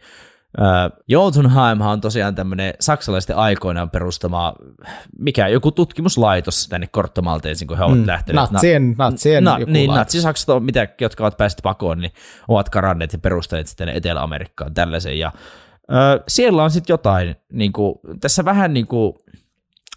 [1.07, 4.53] Jotunheimhan on tosiaan tämmöinen saksalaisten aikoinaan perustama,
[5.19, 8.51] mikä joku tutkimuslaitos tänne Korttomalteisiin, kun he ovat mm, lähteneet.
[8.51, 10.49] Natsien, natsien Na, joku niin, laitos.
[10.49, 12.11] on, mitä, jotka ovat päässeet pakoon, niin
[12.47, 15.19] ovat karanneet ja perustaneet sitten Etelä-Amerikkaan tällaisen.
[15.19, 15.31] Ja,
[15.91, 19.13] ö, siellä on sitten jotain, niin kuin, tässä vähän niin kuin,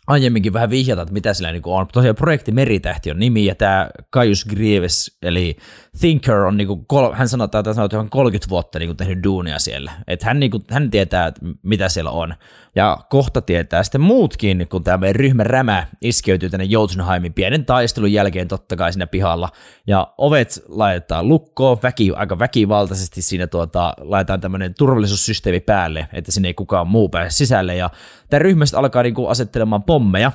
[0.07, 1.87] aiemminkin vähän vihjata, että mitä sillä niin on.
[1.93, 5.57] Tosiaan projekti Meritähti on nimi, ja tämä Kaius Grieves, eli
[6.01, 9.59] Thinker, on niin kol, hän sanoo, että hän on 30 vuotta niin kuin, tehnyt duunia
[9.59, 9.93] siellä.
[10.07, 12.35] Että hän, niin kuin, hän tietää, mitä siellä on.
[12.75, 18.13] Ja kohta tietää sitten muutkin, kun tämä meidän ryhmä rämä iskeytyy tänne Jotunheimin pienen taistelun
[18.13, 19.49] jälkeen totta kai siinä pihalla.
[19.87, 26.49] Ja ovet laitetaan lukkoon, väki, aika väkivaltaisesti siinä tuota, laitetaan tämmöinen turvallisuussysteemi päälle, että sinne
[26.49, 27.77] ei kukaan muu pääse sisälle.
[27.77, 27.91] Ja
[28.31, 30.33] tämä ryhmä alkaa niinku asettelemaan pommeja,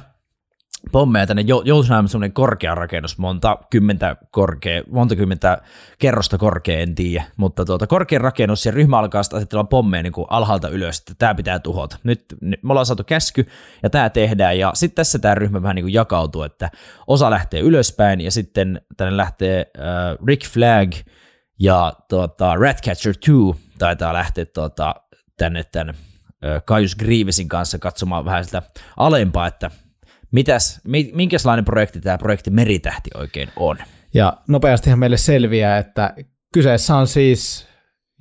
[0.92, 1.44] pommeja tänne.
[1.48, 5.62] Jo- Jotunheim on semmoinen korkea rakennus, monta kymmentä, korkea, monta kymmentä
[6.00, 10.14] kerrosta korkea, en tiedä, mutta tuota, korkea rakennus ja ryhmä alkaa sitten asettelemaan pommeja niin
[10.14, 11.98] kuin alhaalta ylös, että tämä pitää tuhota.
[12.04, 13.48] Nyt, me ollaan saatu käsky
[13.84, 14.60] ja tämä tehdään.
[14.60, 16.70] Ja sitten tässä tämä ryhmä vähän niin kuin jakautuu, että
[17.08, 20.92] osa lähtee ylöspäin ja sitten tänne lähtee äh, Rick Flag
[21.60, 24.96] ja tuota, Ratcatcher 2 taitaa lähteä tuota,
[25.38, 28.62] tänne tämän äh, Kaius Grievesin kanssa katsomaan vähän sitä
[28.98, 29.72] alempaa, että
[30.32, 33.78] Mitäs, mi- minkälainen projekti tämä projekti Meritähti oikein on?
[34.14, 36.16] Ja nopeastihan meille selviää, että
[36.54, 37.68] kyseessä on siis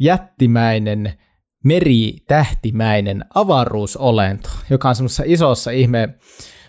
[0.01, 1.13] jättimäinen
[1.65, 6.09] meritähtimäinen avaruusolento, joka on semmoisessa isossa ihme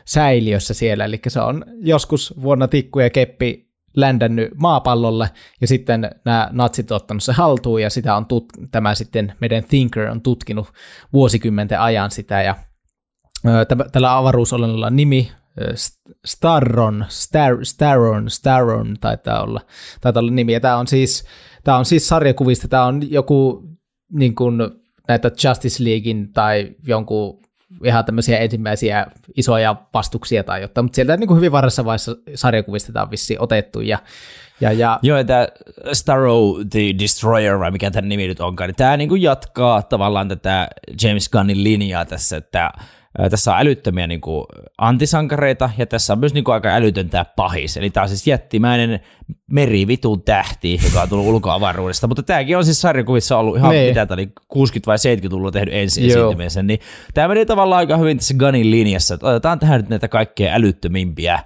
[0.05, 5.29] säiliössä siellä, eli se on joskus vuonna tikku ja keppi ländännyt maapallolle,
[5.61, 10.09] ja sitten nämä natsit ottanut se haltuun, ja sitä on tut- tämä sitten meidän Thinker
[10.09, 10.67] on tutkinut
[11.13, 12.55] vuosikymmenten ajan sitä, ja
[13.91, 15.31] tällä avaruusolennolla nimi
[16.25, 19.61] Starron, Star, Starron, Starron taitaa olla,
[20.01, 20.53] taitaa olla nimi.
[20.53, 21.25] Ja tämä on siis,
[21.63, 23.63] tämä on siis sarjakuvista, tämä on joku
[24.11, 24.57] niin kuin
[25.07, 27.39] näitä Justice Leaguein tai jonkun
[27.83, 32.93] ihan tämmöisiä ensimmäisiä isoja vastuksia tai jotain, mutta sieltä niin kuin hyvin varressa vaiheessa sarjakuvista
[32.93, 33.99] tämä on vissiin otettu ja,
[34.61, 35.47] ja, ja Joo, tämä
[35.93, 40.67] Starrow the Destroyer, vai mikä tämän nimi nyt onkaan, niin tämä niinku jatkaa tavallaan tätä
[41.03, 42.71] James Gunnin linjaa tässä, että
[43.29, 44.45] tässä on älyttömiä niinku
[44.77, 47.77] antisankareita, ja tässä on myös niinku aika älytön tämä pahis.
[47.77, 48.99] Eli tämä on siis jättimäinen
[49.51, 53.87] merivitun tähti, joka on tullut ulkoavaruudesta, mutta tämäkin on siis sarjakuvissa ollut ihan Niin.
[53.87, 56.79] mitä tämä oli 60- vai 70-luvulla tehnyt ensi esiintymisen, niin
[57.13, 61.39] tämä meni tavallaan aika hyvin tässä Gunnin linjassa, että otetaan tähän nyt näitä kaikkein älyttömimpiä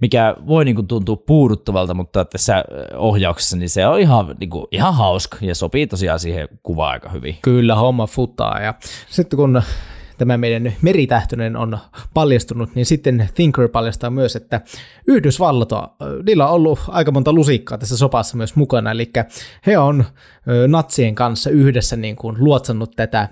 [0.00, 2.64] mikä voi niin kuin tuntua puuduttavalta, mutta tässä
[2.96, 7.08] ohjauksessa niin se on ihan, niin kuin, ihan hauska ja sopii tosiaan siihen kuvaan aika
[7.08, 7.36] hyvin.
[7.42, 8.60] kyllä homma futaa.
[8.60, 8.74] Ja
[9.08, 9.62] sitten kun
[10.18, 11.78] tämä meidän meritähtöinen on
[12.14, 14.60] paljastunut, niin sitten Thinker paljastaa myös, että
[15.06, 15.88] Yhdysvallat, on-
[16.26, 19.10] niillä on ollut aika monta lusikkaa tässä sopassa myös mukana, eli
[19.66, 20.04] he on
[20.48, 23.28] ö, natsien kanssa yhdessä niin kuin luotsannut tätä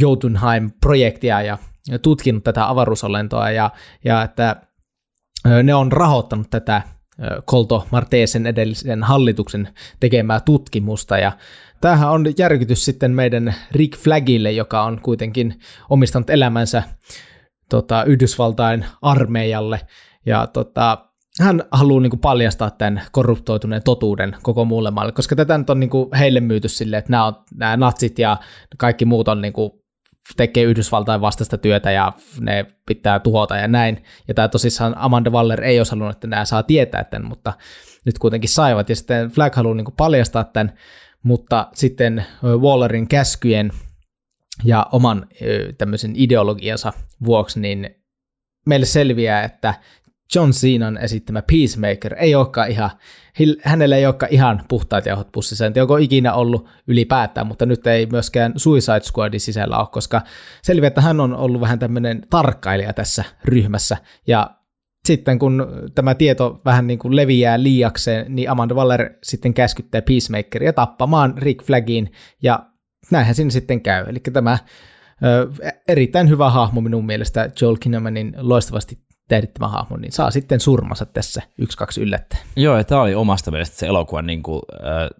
[0.00, 1.58] Jotunheim-projektia ja
[2.02, 3.70] tutkinut tätä avaruusolentoa ja,
[4.04, 4.56] ja että
[5.50, 6.82] Ö, ne on rahoittanut tätä
[7.44, 9.68] Kolto Marteesen edellisen hallituksen
[10.00, 11.32] tekemää tutkimusta ja
[11.84, 15.60] tämähän on järkytys sitten meidän Rick Flagille, joka on kuitenkin
[15.90, 16.82] omistanut elämänsä
[17.70, 19.80] tota, Yhdysvaltain armeijalle
[20.26, 20.98] ja tota,
[21.40, 25.80] hän haluaa niin kuin, paljastaa tämän korruptoituneen totuuden koko muulle maailmalle, koska tätä nyt on
[25.80, 28.36] niin kuin, heille myyty silleen, että nämä, on, nämä natsit ja
[28.78, 29.70] kaikki muut on niin kuin,
[30.36, 34.04] tekee Yhdysvaltain vastaista työtä ja ne pitää tuhota ja näin.
[34.28, 37.52] Ja tämä tosissaan Amanda Waller ei olisi halunnut, että nämä saa tietää tämän, mutta
[38.06, 38.88] nyt kuitenkin saivat.
[38.88, 40.72] Ja sitten Flag haluaa niin kuin paljastaa tämän,
[41.24, 43.70] mutta sitten Wallerin käskyjen
[44.64, 45.26] ja oman
[45.78, 46.92] tämmöisen ideologiansa
[47.24, 47.90] vuoksi, niin
[48.66, 49.74] meille selviää, että
[50.34, 52.90] John Cenan esittämä Peacemaker ei olekaan ihan,
[53.62, 57.86] hänellä ei olekaan ihan puhtaat jauhot pussissa, en tiedä onko ikinä ollut ylipäätään, mutta nyt
[57.86, 60.22] ei myöskään Suicide Squadin sisällä ole, koska
[60.62, 63.96] selviää, että hän on ollut vähän tämmöinen tarkkailija tässä ryhmässä,
[64.26, 64.50] ja
[65.06, 70.72] sitten kun tämä tieto vähän niin kuin leviää liiakseen, niin Amanda Waller sitten käskyttää Peacemakeria
[70.72, 72.66] tappamaan Rick Flagin, ja
[73.10, 74.04] näinhän siinä sitten käy.
[74.08, 74.58] Eli tämä
[75.24, 75.50] ö,
[75.88, 78.98] erittäin hyvä hahmo minun mielestä Joel Kinnamanin loistavasti
[79.28, 82.42] tähdittämä hahmo, niin saa sitten surmansa tässä yksi kaksi yllättäen.
[82.56, 85.10] Joo, ja tämä oli omasta mielestä se elokuvan niin kuin, äh,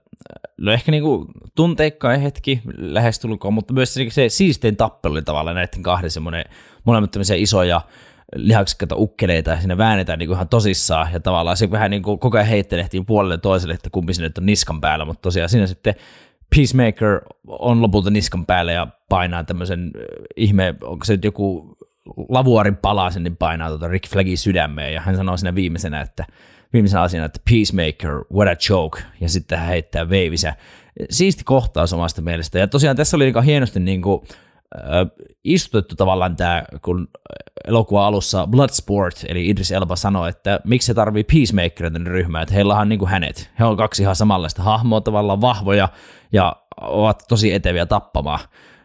[0.58, 1.26] no ehkä niin kuin
[1.56, 6.44] tunteikkain hetki lähestulkoon, mutta myös se, se siistein tappelu oli tavallaan näiden kahden semmoinen
[6.84, 7.80] molemmat isoja
[8.34, 12.18] lihaksikkaita ukkeleita ja sinne väännetään niin kuin ihan tosissaan ja tavallaan se vähän niin kuin
[12.18, 15.94] koko ajan heittelehtiin puolelle toiselle, että kumpi sinne on niskan päällä, mutta tosiaan siinä sitten
[16.56, 20.02] Peacemaker on lopulta niskan päällä ja painaa tämmöisen äh,
[20.36, 21.76] ihme, onko se nyt joku
[22.28, 26.24] lavuarin palasen, niin painaa tuota Rick Flagin sydämeen ja hän sanoo siinä viimeisenä, että
[26.72, 30.54] viimeisenä asiana, että Peacemaker, what a joke, ja sitten hän heittää veivisä.
[31.10, 32.58] Siisti kohtaus omasta mielestä.
[32.58, 34.22] Ja tosiaan tässä oli aika hienosti niin kuin,
[35.44, 37.08] istutettu tavallaan tämä, kun
[37.68, 42.54] elokuva alussa Bloodsport, eli Idris Elba sanoi, että miksi se tarvii Peacemakeria tänne ryhmään, että
[42.54, 43.50] heillä on niin kuin hänet.
[43.58, 45.88] He on kaksi ihan samanlaista hahmoa, tavallaan vahvoja
[46.32, 48.40] ja ovat tosi eteviä tappamaan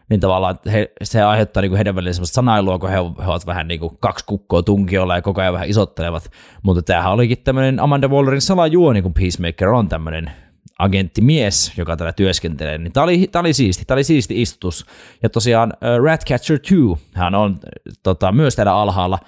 [0.09, 3.45] niin tavallaan he, se aiheuttaa niin kuin heidän välillä semmoista sanailua, kun he, he ovat
[3.45, 6.31] vähän niin kuin kaksi kukkoa tunkiolla ja koko ajan vähän isottelevat.
[6.63, 10.31] Mutta tämähän olikin tämmöinen Amanda Wallerin salajuoni, kun Peacemaker on tämmöinen
[10.79, 14.85] agenttimies, joka täällä työskentelee, niin tämä oli, tää oli siisti, tämä oli siisti istutus.
[15.23, 16.75] Ja tosiaan uh, Ratcatcher 2,
[17.13, 19.19] hän on äh, tota, myös täällä alhaalla.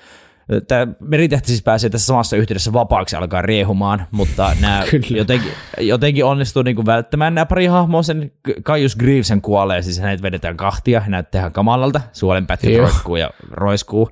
[0.67, 6.63] Tämä meritähti siis pääsee tässä samassa yhteydessä vapaaksi alkaa riehumaan, mutta nämä jotenkin, jotenkin onnistuu
[6.63, 8.03] niinku välttämään nämä pari hahmoa.
[8.03, 8.31] Sen
[8.63, 12.81] Kaius Greavesen kuolee, siis hänet vedetään kahtia, näyttää ihan kamalalta, suolenpätkät Joo.
[12.81, 14.09] roiskuu ja roiskuu.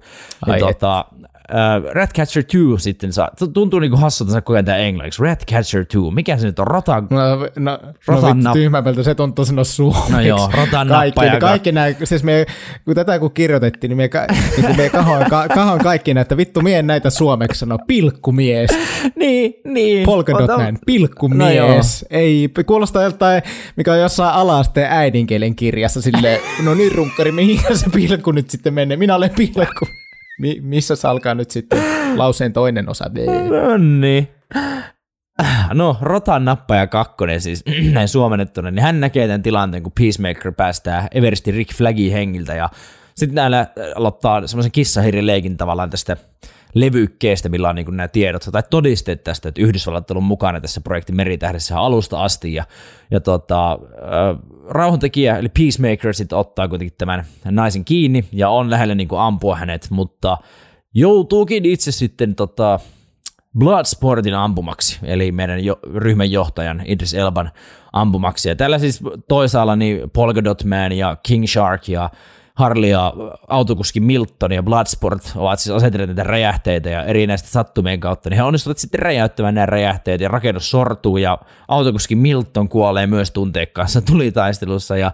[0.47, 1.05] Ja Ai tota,
[1.49, 5.23] uh, Ratcatcher 2 sitten saa, tuntuu niinku hassulta sanoa koko ajan tämä englanniksi.
[5.23, 6.67] Ratcatcher 2, mikä se nyt on?
[6.67, 10.11] Rota, No, no, no Rotan vittu nap- tyhmämpältä se tuntuu sanoa suomeksi.
[10.11, 12.45] No joo, rotan kaikki, ne, kaikki nämä, siis me,
[12.85, 14.25] kun tätä kun kirjoitettiin, niin me, ka,
[14.57, 18.69] niin kun me kahoin, ka, kahoin kaikki näitä, vittu mie en näitä suomeksi sanoa, pilkkumies,
[19.15, 20.05] niin, niin.
[20.05, 23.41] polkadot näin, No pilkkumies, ei, kuulostaa joltain,
[23.75, 28.73] mikä on jossain alasteen äidinkielen kirjassa, silleen, no niin runkkari, mihin se pilkku nyt sitten
[28.73, 29.85] menee, minä olen pilkku.
[30.39, 31.79] Mi, missä alkaa nyt sitten
[32.17, 33.05] lauseen toinen osa?
[33.49, 34.27] No niin.
[35.73, 37.63] No, Rotan nappaja kakkonen siis,
[37.93, 42.69] näin suomennettuna, niin hän näkee tämän tilanteen, kun Peacemaker päästää Everesti Rick Flagin hengiltä ja
[43.15, 46.17] sitten näillä aloittaa semmoisen kissahirileikin tavallaan tästä
[46.73, 50.81] levykkeestä, millä on niin nämä tiedot tai todisteet tästä, että Yhdysvallat on ollut mukana tässä
[50.81, 52.63] projektin meritähdessä alusta asti ja,
[53.11, 53.79] ja tota, äh,
[54.69, 59.55] rauhantekijä eli Peacemaker sitten ottaa kuitenkin tämän naisen kiinni ja on lähellä niin kuin ampua
[59.55, 60.37] hänet, mutta
[60.93, 62.79] joutuukin itse sitten tota,
[63.57, 67.51] Bloodsportin ampumaksi, eli meidän jo, ryhmän johtajan Idris Elban
[67.93, 68.49] ampumaksi.
[68.49, 72.09] Ja tällä siis toisaalla niin Polka Dot Man ja King Shark ja
[72.59, 73.13] Harley ja
[73.47, 78.37] autokuski Milton ja Bloodsport ovat siis asetelleet näitä räjähteitä ja eri näistä sattumien kautta, niin
[78.37, 81.37] he onnistuvat sitten räjäyttämään nämä räjähteet ja rakennus sortuu ja
[81.67, 85.11] autokuski Milton kuolee myös tunteikkaassa tulitaistelussa ja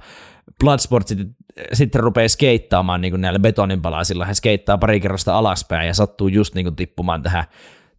[0.59, 1.35] Bloodsport sitten,
[1.73, 4.25] sitten rupeaa skeittaamaan niin näillä betoninpalasilla.
[4.25, 7.43] He skeittaa pari kerrosta alaspäin ja sattuu just niin kuin tippumaan tähän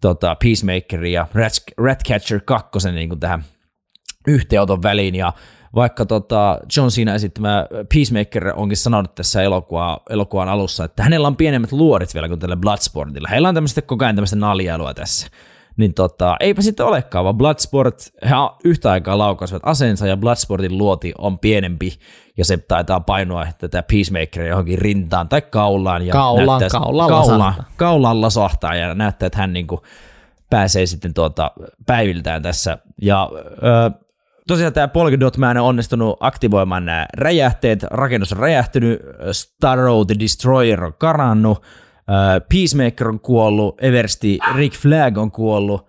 [0.00, 3.44] tota, Peacemakerin ja Rat- Ratcatcher 2 niin tähän
[4.26, 5.32] yhteenoton väliin ja
[5.76, 11.36] vaikka tota John Cena esittämä Peacemaker onkin sanonut tässä elokuva, elokuvan alussa, että hänellä on
[11.36, 13.28] pienemmät luodit vielä kuin tällä Bloodsportilla.
[13.30, 15.28] Heillä on tämmöistä koko ajan tämmöistä naljailua tässä.
[15.76, 18.30] Niin tota, eipä sitten olekaan, vaan Bloodsport, he
[18.64, 21.98] yhtä aikaa laukaisivat aseensa ja Bloodsportin luoti on pienempi
[22.36, 26.06] ja se taitaa painoa tätä Peacemakeria johonkin rintaan tai kaulaan.
[26.06, 27.70] Ja Kaulaan, näyttää, kaulaan kaulaan, lasahtaa.
[27.76, 29.82] kaulaan lasahtaa ja näyttää, että hän niinku
[30.50, 31.50] pääsee sitten tuota
[31.86, 32.78] päiviltään tässä.
[33.02, 34.05] Ja ö,
[34.46, 39.00] tosiaan tämä Polkadot Man on onnistunut aktivoimaan nämä räjähteet, rakennus on räjähtynyt,
[39.32, 45.86] Starro the Destroyer on karannut, ö, Peacemaker on kuollut, Eversti Rick Flag on kuollut,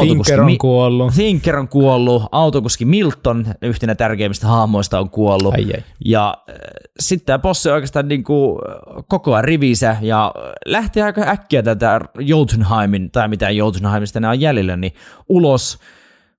[0.00, 1.14] Thinker on kuollut.
[1.14, 5.54] Thinker on kuollut, autokuski Milton, yhtenä tärkeimmistä hahmoista on kuollut.
[5.54, 5.82] Ai ai.
[6.04, 6.56] Ja äh,
[7.00, 12.00] sitten tämä bossi oikeastaan niinku äh, koko ajan rivinsä ja äh, lähtee aika äkkiä tätä
[12.18, 14.92] Jotunheimin, tai mitä Jotunheimista enää on jäljellä, niin
[15.28, 15.78] ulos,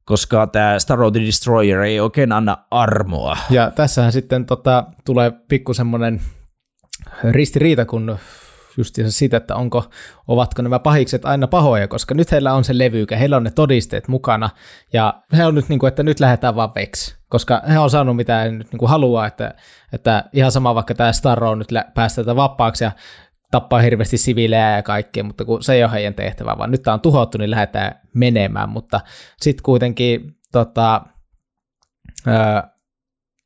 [0.08, 3.38] koska tämä Star Road Destroyer ei oikein anna armoa.
[3.50, 6.22] Ja tässähän sitten tota, tulee pikku semmoinen
[7.24, 8.18] ristiriita, kun
[8.78, 9.86] justiinsa siitä, että onko,
[10.28, 14.08] ovatko nämä pahikset aina pahoja, koska nyt heillä on se levyykä, heillä on ne todisteet
[14.08, 14.50] mukana,
[14.94, 18.16] ja he on nyt niin kuin, että nyt lähdetään vaan veksi, koska he on saanut
[18.16, 19.54] mitä he nyt niin kuin haluaa, että,
[19.94, 22.92] että ihan sama vaikka tämä Starro nyt päästetään vapaaksi ja
[23.52, 26.94] tappaa hirveästi siviilejä ja kaikkea, mutta kun se ei ole heidän tehtävä, vaan nyt tämä
[26.94, 29.02] on tuhottu, niin lähdetään menemään, mutta
[29.42, 31.02] sitten kuitenkin tota,
[32.28, 32.62] öö,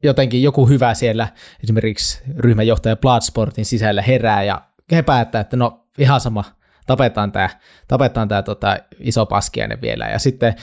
[0.03, 1.28] jotenkin joku hyvä siellä,
[1.63, 4.61] esimerkiksi ryhmänjohtaja Bloodsportin sisällä herää ja
[4.91, 6.43] he päättää, että no ihan sama,
[6.92, 7.50] tapetaan tämä
[7.88, 10.06] tapetaan tää, tota, iso paskiainen vielä.
[10.10, 10.56] Ja sitten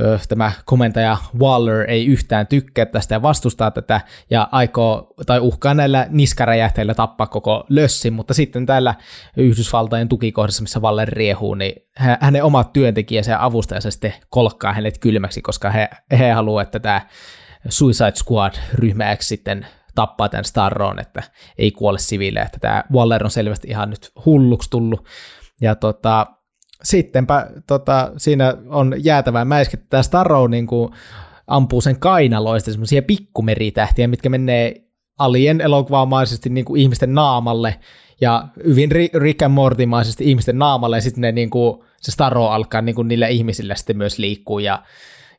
[0.00, 5.74] ö, tämä komentaja Waller ei yhtään tykkää tästä ja vastustaa tätä ja aikoo tai uhkaa
[5.74, 8.94] näillä niskaräjähteillä tappaa koko lössin, mutta sitten täällä
[9.36, 14.98] Yhdysvaltain tukikohdassa, missä Waller riehuu, niin hä- hänen omat työntekijänsä ja avustajansa sitten kolkkaa hänet
[14.98, 17.00] kylmäksi, koska he, he haluavat, että tämä
[17.68, 21.22] Suicide Squad-ryhmä sitten tappaa tämän Starron, että
[21.58, 25.06] ei kuole siviilejä, että tämä Waller on selvästi ihan nyt hulluksi tullut.
[25.62, 26.26] Ja tota,
[26.84, 30.92] sittenpä tota, siinä on jäätävää mäiskettä, tämä Starro niin kuin
[31.46, 34.74] ampuu sen kainaloista semmoisia pikkumeritähtiä, mitkä menee
[35.18, 37.78] alien elokuvamaisesti niin kuin ihmisten naamalle
[38.20, 42.46] ja hyvin Ri- Rick and Morty-maisesti ihmisten naamalle ja sitten ne niin kuin, se Starro
[42.46, 44.82] alkaa niin kuin niillä ihmisillä sitten myös liikkuu ja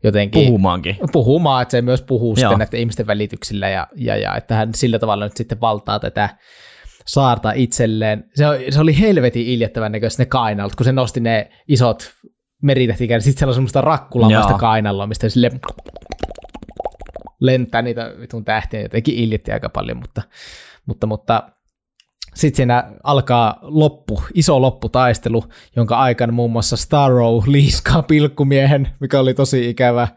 [0.04, 0.98] jotenkin Puhumaankin.
[1.12, 2.36] puhumaan, että se myös puhuu Joo.
[2.36, 6.30] sitten näiden ihmisten välityksillä ja, ja, ja että hän sillä tavalla nyt sitten valtaa tätä
[7.06, 8.24] saarta itselleen.
[8.36, 12.14] Se, oli- se oli helvetin iljettävän näköistä ne kainalut, kun se nosti ne isot
[12.62, 14.60] meritähtikään, sitten siellä on semmoista rakkulamasta Joo.
[14.60, 15.52] kainaloa, mistä sille
[17.40, 20.22] lentää niitä vitun tähtiä, jotenkin iljetti aika paljon, mutta,
[20.86, 21.44] mutta, mutta
[22.34, 25.44] sitten siinä alkaa loppu, iso lopputaistelu,
[25.76, 30.08] jonka aikana muun muassa Starrow liiskaa pilkkumiehen, mikä oli tosi ikävä.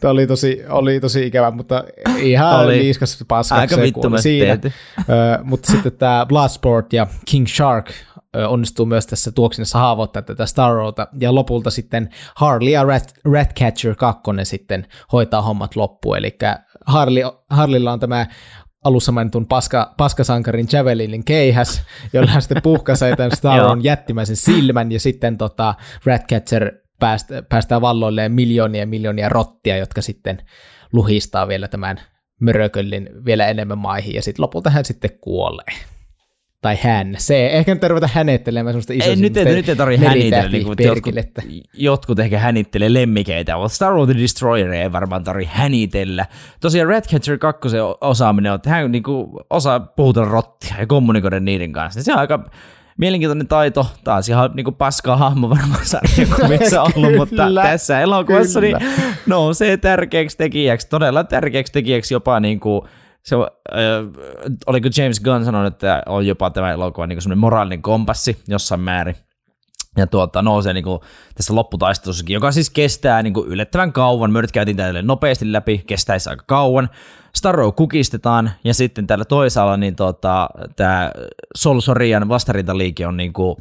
[0.00, 1.84] Tämä oli tosi, oli tosi ikävä, mutta
[2.18, 4.58] ihan Oli liiskas paskaksi aika siinä.
[4.98, 7.90] Ö, mutta sitten tämä Bloodsport ja King Shark
[8.48, 14.22] onnistuu myös tässä tuoksinnassa haavoittaa tätä Starrowta, ja lopulta sitten Harley ja Rat, Ratcatcher 2
[14.42, 16.38] sitten hoitaa hommat loppuun, eli
[16.86, 18.26] Harley, Harleylla on tämä
[18.84, 21.82] alussa mainitun paska, paskasankarin Javelinin keihäs,
[22.12, 25.74] jolla hän sitten puhkaisee tämän Starron jättimäisen silmän, ja sitten tota,
[26.04, 30.38] Ratcatcher päästää, päästää valloilleen miljoonia ja miljoonia rottia, jotka sitten
[30.92, 32.00] luhistaa vielä tämän
[32.40, 35.93] mörököllin vielä enemmän maihin, ja sitten lopulta hän sitten kuolee.
[36.64, 37.14] Tai hän.
[37.18, 40.64] Se, ehkä nyt ruveta hänettelemään semmoista isoa Ei, nyt, ei, nyt ei tarvitse hänitellä, niin
[40.64, 41.14] kuin, jotkut,
[41.74, 46.26] jotkut ehkä hänittelee lemmikeitä, mutta Star Wars The Destroyer ei varmaan tarvitse hänitellä.
[46.60, 47.68] Tosiaan Ratcatcher 2
[48.00, 52.02] osaaminen on, että hän niin kuin, osaa puhutella rottia ja kommunikoida niiden kanssa.
[52.02, 52.50] Se on aika
[52.98, 58.76] mielenkiintoinen taito, taas ihan niin kuin paskaa hahmo varmaan sarjakuvissa ollut, mutta tässä elokuvassa niin
[59.26, 62.82] nousee tärkeäksi tekijäksi, todella tärkeäksi tekijäksi jopa niin kuin,
[63.24, 63.42] se, äh,
[64.66, 69.16] oliko James Gunn sanonut, että on jopa tämä elokuva niin semmoinen moraalinen kompassi jossain määrin.
[69.96, 71.00] Ja tuota, nousee niin kuin
[71.34, 74.32] tässä lopputaistelussakin, joka siis kestää niin kuin yllättävän kauan.
[74.32, 76.90] Me nyt käytiin tälle nopeasti läpi, kestäisi aika kauan.
[77.34, 81.10] Starro kukistetaan ja sitten täällä toisaalla niin tota, tämä
[81.56, 83.56] Sol Sorian vastarintaliike on niin kuin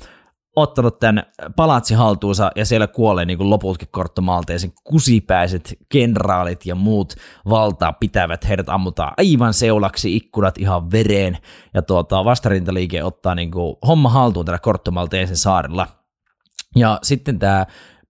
[0.55, 1.23] ottanut tämän
[1.55, 7.13] palatsi haltuunsa ja siellä kuolee niin loputkin korttomalteisen kusipäiset kenraalit ja muut
[7.49, 8.49] valtaa pitävät.
[8.49, 11.37] Heidät ammutaan aivan seulaksi, ikkunat ihan vereen
[11.73, 15.87] ja tuota, vastarintaliike ottaa niin kuin homma haltuun tällä korttomalteisen saarella.
[16.75, 17.65] Ja sitten tämä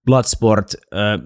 [0.05, 1.19] Bloodsport, äh,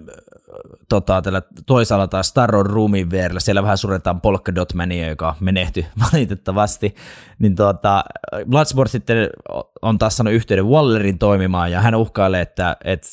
[0.88, 5.86] tota, tällä toisaalla taas Starro Roomin vierellä, siellä vähän suretaan Polka Dot Mania, joka menehtyi
[6.12, 6.94] valitettavasti,
[7.38, 8.04] niin tota,
[8.50, 9.30] Bloodsport sitten
[9.82, 13.06] on taas saanut yhteyden Wallerin toimimaan, ja hän uhkailee, että, että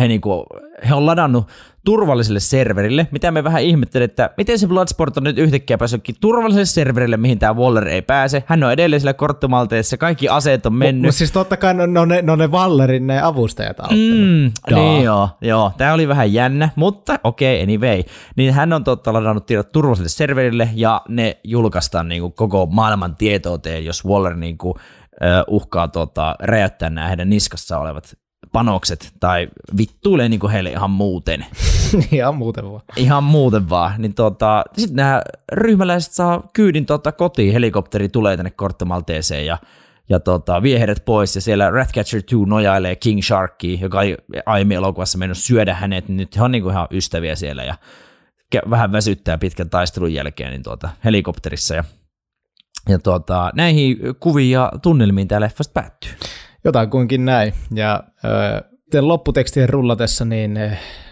[0.00, 0.46] he, niinku,
[0.88, 1.48] he on ladannut
[1.84, 6.66] turvalliselle serverille, mitä me vähän ihmettelin, että miten se Bloodsport on nyt yhtäkkiä päässyt turvalliselle
[6.66, 8.44] serverille, mihin tämä Waller ei pääse.
[8.46, 11.02] Hän on edelleen siellä korttomalteessa, kaikki aseet on mennyt.
[11.02, 13.80] Mutta siis totta kai ne on, ne, on ne, ne, on ne Wallerin ne avustajat
[13.80, 14.04] auttanut.
[14.04, 15.72] Mm, niin joo, joo.
[15.76, 18.02] Tämä oli vähän jännä, mutta okei, okay, anyway.
[18.36, 23.16] Niin hän on totta ladannut tiedot turvalliselle serverille ja ne julkaistaan niin kuin koko maailman
[23.16, 28.16] tietouteen, jos Waller niin kuin, uh, uhkaa tota, räjäyttää nämä heidän niskassa olevat
[28.52, 31.46] panokset tai vittuilee niin kuin heille ihan muuten.
[32.12, 32.82] Ihan muuten vaan.
[32.96, 34.02] Ihan muuten vaan.
[34.02, 35.22] Niin tota, sitten nämä
[35.52, 39.58] ryhmäläiset saa kyydin tota kotiin, helikopteri tulee tänne Korttomalteeseen ja,
[40.08, 44.76] ja tota, vie heidät pois ja siellä Ratcatcher 2 nojailee King Sharkia, joka ei aiemmin
[44.76, 47.74] elokuvassa mennyt syödä hänet, niin nyt he on niin kuin ihan ystäviä siellä ja
[48.70, 51.84] vähän väsyttää pitkän taistelun jälkeen niin tuota, helikopterissa ja
[52.88, 56.10] ja tuota, näihin kuviin ja tunnelmiin tämä leffasta päättyy.
[56.64, 57.52] Jotakuinkin näin.
[57.74, 58.04] Ja
[58.94, 60.58] äh, lopputekstien rullatessa niin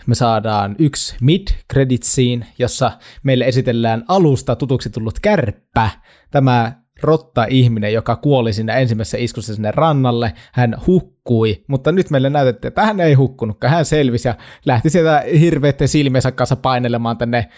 [0.07, 2.93] me saadaan yksi mid-credit scene, jossa
[3.23, 5.91] meille esitellään alusta tutuksi tullut kärppä.
[6.31, 6.73] Tämä
[7.03, 10.33] rotta-ihminen, joka kuoli siinä ensimmäisessä iskussa sinne rannalle.
[10.53, 13.73] Hän hukkui, mutta nyt meille näytettiin, että hän ei hukkunutkaan.
[13.73, 14.35] Hän selvisi ja
[14.67, 17.49] lähti sieltä hirveiden silmiensä kanssa painelemaan tänne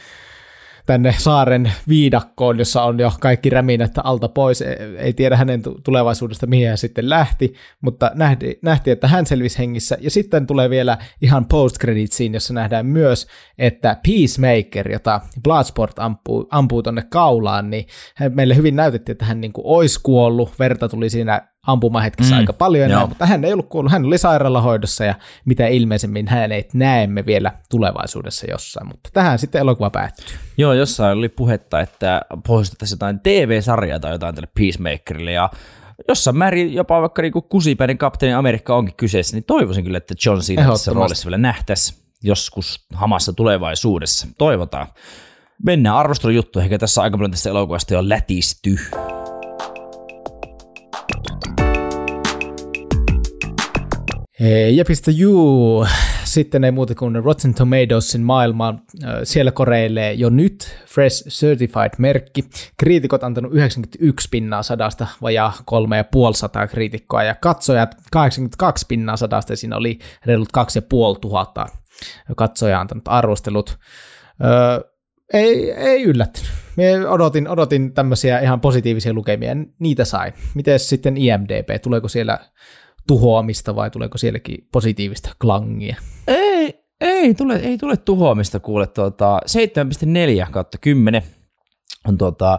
[0.89, 4.65] tänne saaren viidakkoon, jossa on jo kaikki räminät alta pois.
[4.99, 9.99] Ei tiedä hänen tulevaisuudesta, mihin hän sitten lähti, mutta nähtiin, nähti, että hän selvisi hengissä.
[10.01, 11.77] Ja sitten tulee vielä ihan post
[12.11, 13.27] scene jossa nähdään myös,
[13.59, 17.87] että Peacemaker, jota Bloodsport ampuu, ampuu tonne kaulaan, niin
[18.35, 20.59] meille hyvin näytettiin, että hän niin kuin olisi kuollut.
[20.59, 24.19] Verta tuli siinä ampumahetkessä mm, aika paljon enää, mutta hän ei ollut kuollut, hän oli
[24.19, 30.37] sairaalahoidossa ja mitä ilmeisemmin hänet näemme vielä tulevaisuudessa jossain, mutta tähän sitten elokuva päättyy.
[30.59, 35.51] Joo, jossain oli puhetta, että pohjustettaisiin jotain TV-sarjaa tai jotain tälle Peacemakerille ja
[36.09, 40.41] jossain määrin jopa vaikka niin kusipäinen kapteeni Amerikka onkin kyseessä, niin toivoisin kyllä, että John
[40.41, 44.27] Cena tässä roolissa vielä nähtäisi joskus hamassa tulevaisuudessa.
[44.39, 44.87] Toivotaan.
[45.65, 48.79] Mennään arvostelujuttuihin, eikä tässä aika paljon tästä elokuvasta jo lätisty.
[54.73, 55.87] Jepistä juu,
[56.25, 58.75] sitten ei muuta kuin Rotten Tomatoesin maailma.
[59.25, 62.45] Siellä koreilee jo nyt Fresh Certified-merkki.
[62.77, 69.17] Kriitikot antanut 91 pinnaa sadasta, vajaa kolme ja puoli sataa kriitikkoa, ja katsojat 82 pinnaa
[69.17, 71.67] sadasta, ja siinä oli reilut kaksi ja puoli tuhatta
[72.37, 73.79] katsojaa antanut arvostelut.
[74.45, 74.91] Öö,
[75.33, 76.51] ei, ei yllättynyt.
[76.77, 80.33] Mie odotin, odotin tämmöisiä ihan positiivisia lukemia, niitä sain.
[80.55, 82.39] Miten sitten IMDB, tuleeko siellä
[83.09, 85.97] tuhoamista vai tuleeko sielläkin positiivista klangia?
[86.27, 88.87] Ei, ei tule, ei tule tuhoamista kuule.
[88.87, 89.41] Tuota,
[90.45, 91.23] 7,4 kautta 10
[92.09, 92.59] on tuota,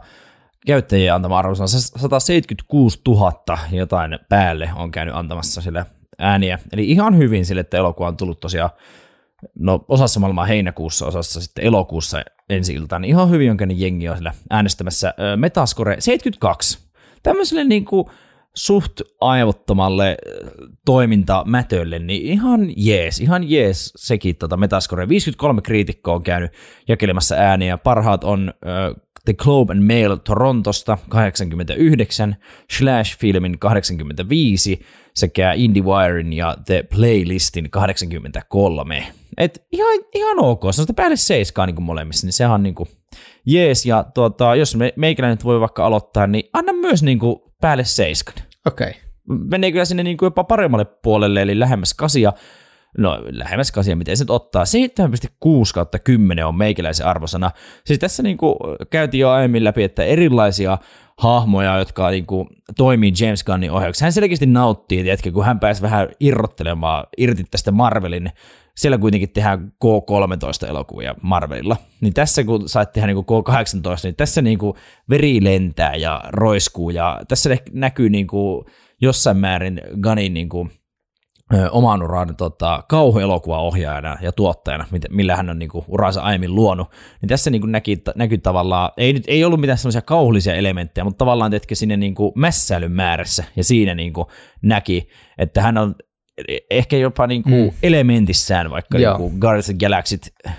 [0.65, 5.85] käyttäjien antama arvosana 176 000 jotain päälle on käynyt antamassa sille
[6.19, 6.59] ääniä.
[6.73, 8.69] Eli ihan hyvin sille, että elokuva on tullut tosiaan
[9.59, 14.17] no osassa maailmaa heinäkuussa, osassa sitten elokuussa ensi iltaan, niin ihan hyvin on jengi on
[14.17, 15.13] sillä äänestämässä.
[15.35, 16.79] Metascore 72.
[17.23, 18.05] Tämmöiselle niin kuin
[18.55, 20.17] suht aivottomalle
[20.85, 25.09] toimintamätölle, niin ihan jees, ihan jees sekin tota Metascore.
[25.09, 26.51] 53 kriitikkoa on käynyt
[26.87, 27.77] jakelemassa ääniä.
[27.77, 32.35] Parhaat on uh, The Globe and Mail Torontosta 89,
[32.77, 34.81] Slash Filmin 85
[35.15, 39.07] sekä IndieWirein ja The Playlistin 83.
[39.37, 42.75] Et ihan, ihan ok, se on sitä päälle seiskaa niin molemmissa, niin sehän on niin
[42.75, 42.89] kuin
[43.45, 43.85] jees.
[43.85, 48.35] Ja tuota, jos me, meikäläinen voi vaikka aloittaa, niin anna myös niin kuin päälle seiskan.
[48.65, 48.89] Okei.
[48.89, 49.01] Okay.
[49.49, 52.33] Menee kyllä sinne niin kuin jopa paremmalle puolelle, eli lähemmäs kasia.
[52.97, 54.63] No, lähemmäs kasia, miten se nyt ottaa.
[54.63, 54.69] 7,6
[55.73, 57.51] kautta 10 on meikäläisen arvosana.
[57.85, 58.55] Siis tässä niin kuin
[58.89, 60.77] käytiin jo aiemmin läpi, että erilaisia
[61.17, 62.47] hahmoja, jotka niin kuin,
[62.77, 64.05] toimii James Gunnin ohjauksessa.
[64.05, 68.31] Hän selkeästi nauttii, tiedätkö, kun hän pääsi vähän irrottelemaan irti tästä Marvelin
[68.79, 71.77] siellä kuitenkin tehdään K13-elokuvia Marvelilla.
[72.01, 74.73] Niin tässä kun sait tehdä niin K18, niin tässä niin kuin
[75.09, 78.65] veri lentää ja roiskuu ja tässä näkyy niin kuin
[79.01, 80.71] jossain määrin Gunnin niin kuin
[81.71, 86.87] oman uran tota, kauhuelokuvaohjaajana ja tuottajana, millä hän on niin kuin, uransa aiemmin luonut,
[87.21, 91.05] niin tässä niin kuin näki, näkyy tavallaan, ei, nyt, ei ollut mitään semmoisia kauhullisia elementtejä,
[91.05, 94.27] mutta tavallaan teetkö sinne niin kuin mässäilyn määrässä, ja siinä niin kuin
[94.61, 95.07] näki,
[95.37, 95.95] että hän on
[96.69, 97.71] ehkä jopa niin kuin mm.
[97.83, 99.17] elementissään, vaikka Joo.
[99.17, 100.51] niin kuin Guardians of the Galaxyt ö,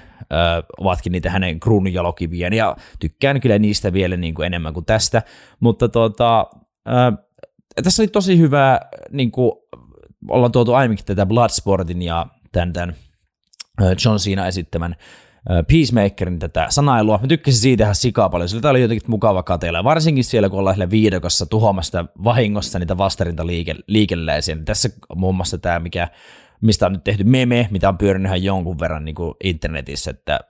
[0.78, 5.22] ovatkin niitä hänen kruununjalokiviä, ja tykkään kyllä niistä vielä niin kuin enemmän kuin tästä,
[5.60, 6.46] mutta tota,
[6.88, 7.22] ö,
[7.82, 9.52] tässä oli tosi hyvä, niin kuin
[10.28, 12.94] ollaan tuotu aiemminkin tätä Bloodsportin ja tämän, tämän
[14.04, 15.04] John Cena esittämän ö,
[15.68, 17.18] Peacemakerin tätä sanailua.
[17.18, 19.84] Mä tykkäsin siitä ihan sikaa paljon, sillä oli jotenkin mukava kateella.
[19.84, 24.56] Varsinkin siellä, kun ollaan viidokossa tuhoamassa vahingossa niitä vastarinta liike, liikeläisiä.
[24.64, 26.08] Tässä muun muassa tämä, mikä,
[26.60, 30.40] mistä on nyt tehty meme, mitä on pyörinyt ihan jonkun verran niin kuin internetissä, että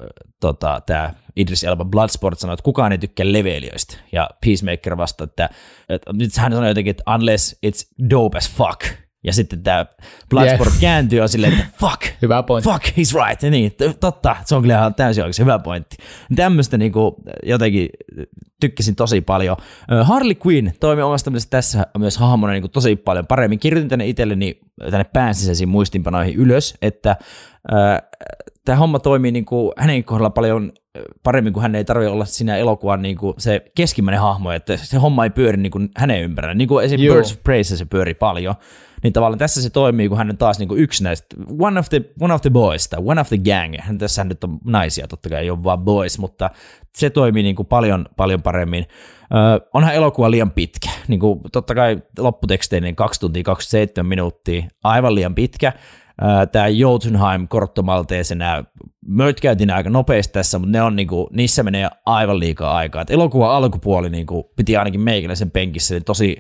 [0.40, 3.96] tota, tämä Idris Elba Bloodsport sanoi, että kukaan ei tykkää leveilijöistä.
[4.12, 5.48] Ja Peacemaker vastasi, että,
[5.88, 9.09] että nyt hän sanoi jotenkin, että unless it's dope as fuck.
[9.24, 9.86] Ja sitten tämä
[10.30, 10.80] Bloodsport Yeah.
[10.80, 12.70] kääntyy ja on silleen, että fuck, Hyvä pointti.
[12.70, 13.42] fuck, he's right.
[13.42, 15.96] Ja niin, totta, se on kyllä ihan täysin oikein hyvä pointti.
[16.36, 17.88] Tämmöistä niinku, jotenkin
[18.60, 19.56] tykkäsin tosi paljon.
[20.02, 23.58] Harley Quinn toimi omasta mielestä tässä myös hahmona niinku tosi paljon paremmin.
[23.58, 24.58] Kirjoitin tänne itselleni
[24.90, 27.16] tänne pään sisäisiin muistinpanoihin ylös, että
[28.64, 30.72] tämä homma toimii niinku hänen kohdalla paljon
[31.22, 35.24] paremmin, kun hän ei tarvitse olla siinä elokuvan niinku se keskimmäinen hahmo, että se homma
[35.24, 36.54] ei pyöri niinku hänen ympärillä.
[36.54, 37.14] Niin kuin esimerkiksi.
[37.14, 38.54] Birds of Preyssä se pyöri paljon,
[39.02, 42.04] niin tavallaan tässä se toimii, kun hän on taas niinku yksi näistä, one of the,
[42.20, 43.74] one of the boys, tai one of the gang.
[43.80, 46.50] Hän tässä nyt on naisia, totta kai ei ole vaan boys, mutta
[46.96, 48.86] se toimii niinku paljon, paljon paremmin.
[49.22, 50.90] Ö, onhan elokuva liian pitkä.
[51.08, 55.72] Niinku, totta kai lopputeksteinen 2 tuntia 27 minuuttia, aivan liian pitkä.
[56.52, 58.64] Tämä Jotunheim korttomalteisena,
[59.06, 63.02] me nyt käytiin aika nopeasti tässä, mutta ne on niinku, niissä menee aivan liikaa aikaa.
[63.02, 66.36] Et elokuvan alkupuoli niinku, piti ainakin meikäläisen penkissä niin tosi,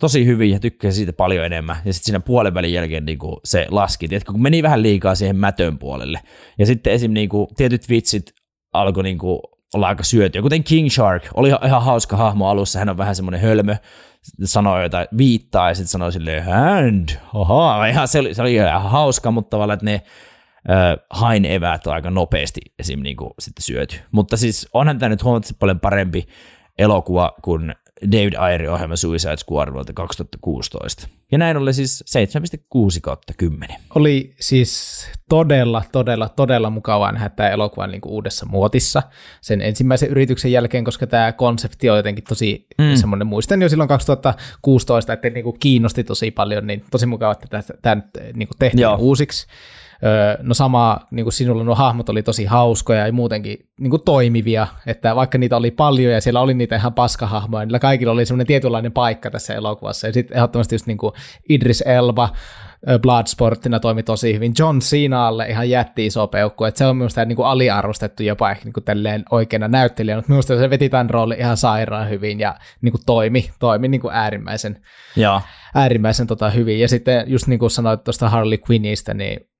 [0.00, 1.76] tosi hyvin ja tykkäsin siitä paljon enemmän.
[1.84, 5.36] Ja sitten siinä puolen välin jälkeen niinku, se laski, tiedätkö, kun meni vähän liikaa siihen
[5.36, 6.20] mätön puolelle.
[6.58, 7.12] Ja sitten esim.
[7.12, 8.34] Niinku, tietyt vitsit
[8.72, 9.40] alkoi niinku,
[9.74, 11.22] olla aika syötyä, kuten King Shark.
[11.34, 13.76] Oli ihan- hauska hahmo alussa, hän on vähän semmoinen hölmö,
[14.44, 19.30] sanoi jotain, viittaa ja sitten sanoi silleen hand, oha, se, oli, se oli ihan hauska,
[19.30, 20.02] mutta tavallaan, että ne
[20.70, 23.00] ö, hain eväät aika nopeasti esim.
[23.02, 23.96] Niin kuin, sitten syöty.
[24.12, 26.26] Mutta siis onhan tämä nyt huomattavasti paljon parempi
[26.78, 31.08] elokuva kuin David Ayerin ohjelma Suicide Squad vuodelta 2016.
[31.32, 32.04] Ja näin ollen siis
[32.96, 33.76] 7,6 kautta 10.
[33.94, 39.02] oli siis todella, todella, todella mukavaa nähdä tämä elokuva niin kuin uudessa muotissa
[39.40, 42.96] sen ensimmäisen yrityksen jälkeen, koska tämä konsepti on jotenkin tosi mm.
[42.96, 47.62] semmoinen, muistan jo silloin 2016, että niin kuin kiinnosti tosi paljon, niin tosi mukavaa, että
[47.82, 48.96] tämä nyt niin kuin tehtiin Joo.
[48.96, 49.46] uusiksi.
[50.04, 54.02] Öö, No sama, niin kuin sinulla nuo hahmot oli tosi hauskoja ja muutenkin niin kuin
[54.04, 58.26] toimivia, että vaikka niitä oli paljon ja siellä oli niitä ihan paskahahmoja, niillä kaikilla oli
[58.26, 60.06] semmoinen tietynlainen paikka tässä elokuvassa.
[60.06, 61.12] Ja sitten ehdottomasti just niin kuin
[61.48, 62.28] Idris Elba,
[63.02, 64.52] Bloodsportina toimi tosi hyvin.
[64.58, 68.64] John Cenalle ihan jätti iso peukku, että se on minusta niin kuin aliarvostettu jopa ehkä
[68.64, 72.54] niin kuin tälleen oikeana näyttelijänä, mutta minusta se veti tämän roolin ihan sairaan hyvin ja
[72.80, 74.80] niin kuin toimi, toimi niin kuin äärimmäisen,
[75.16, 75.40] Joo.
[75.74, 76.80] äärimmäisen tota hyvin.
[76.80, 79.53] Ja sitten just niin kuin sanoit tuosta Harley Quinnistä, niin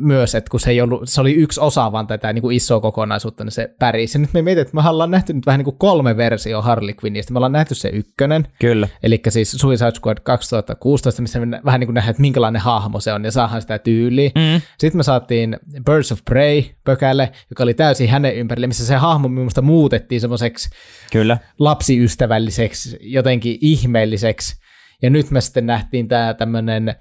[0.00, 2.80] myös, että kun se, ei ollut, se oli yksi osa vaan tätä niin kuin isoa
[2.80, 4.18] kokonaisuutta, niin se pärisi.
[4.18, 7.32] Nyt me mietin, että me ollaan nähty nyt vähän niin kuin kolme versiota Harley Quinnistä.
[7.32, 8.88] Me ollaan nähty se ykkönen, Kyllä.
[9.02, 13.12] eli siis Suicide Squad 2016, missä me vähän niin kuin nähdään, että minkälainen hahmo se
[13.12, 14.30] on, ja saadaan sitä tyyliä.
[14.34, 14.60] Mm.
[14.78, 19.28] Sitten me saatiin Birds of Prey pökälle, joka oli täysin hänen ympärille, missä se hahmo
[19.28, 20.70] minusta muutettiin semmoiseksi
[21.12, 21.38] Kyllä.
[21.58, 24.60] lapsiystävälliseksi, jotenkin ihmeelliseksi.
[25.02, 26.94] Ja nyt me sitten nähtiin tämä tämmöinen,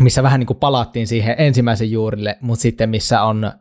[0.00, 3.52] missä vähän niin kuin palattiin siihen ensimmäisen juurille, mutta sitten missä on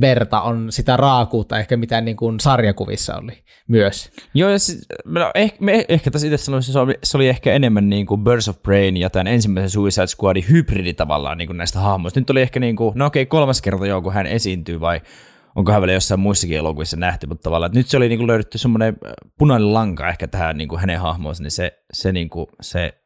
[0.00, 4.10] verta, on sitä raakuutta ehkä mitä niin kuin sarjakuvissa oli myös.
[4.34, 7.52] Joo, ja siis, no, ehkä, me, ehkä tässä itse sanoisin, se oli, se oli ehkä
[7.52, 11.56] enemmän niin kuin Birds of Prey ja tämän ensimmäisen Suicide Squadin hybridi tavallaan niin kuin
[11.56, 12.20] näistä hahmoista.
[12.20, 15.00] Nyt oli ehkä niin kuin, no okei, kolmas kerta jo, kun hän esiintyy, vai
[15.56, 18.58] onkohan vielä jossain muissakin elokuvissa nähty, mutta tavallaan, että nyt se oli niin kuin löydetty
[18.58, 18.96] semmoinen
[19.38, 23.03] punainen lanka ehkä tähän niin kuin hänen hahmoonsa, niin se, se, niin kuin, se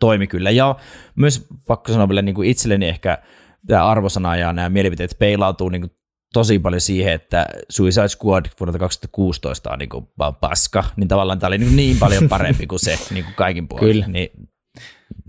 [0.00, 0.50] toimi kyllä.
[0.50, 0.76] Ja
[1.16, 3.18] myös pakko sanoa vielä niin kuin itselleni ehkä
[3.66, 5.92] tämä arvosana ja nämä mielipiteet peilautuu niin kuin
[6.32, 11.38] tosi paljon siihen, että Suicide Squad vuodelta 2016 on niin kuin vaan paska, niin tavallaan
[11.38, 13.92] tämä oli niin, niin paljon parempi kuin se niin kuin kaikin puolin.
[13.92, 14.06] Kyllä.
[14.06, 14.30] Niin,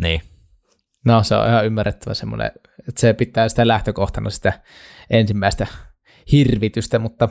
[0.02, 0.22] niin.
[1.06, 2.52] No se on ihan ymmärrettävä semmoinen,
[2.88, 4.62] että se pitää sitä lähtökohtana sitä
[5.10, 5.68] ensimmäistä
[6.32, 7.30] hirvitystä, mutta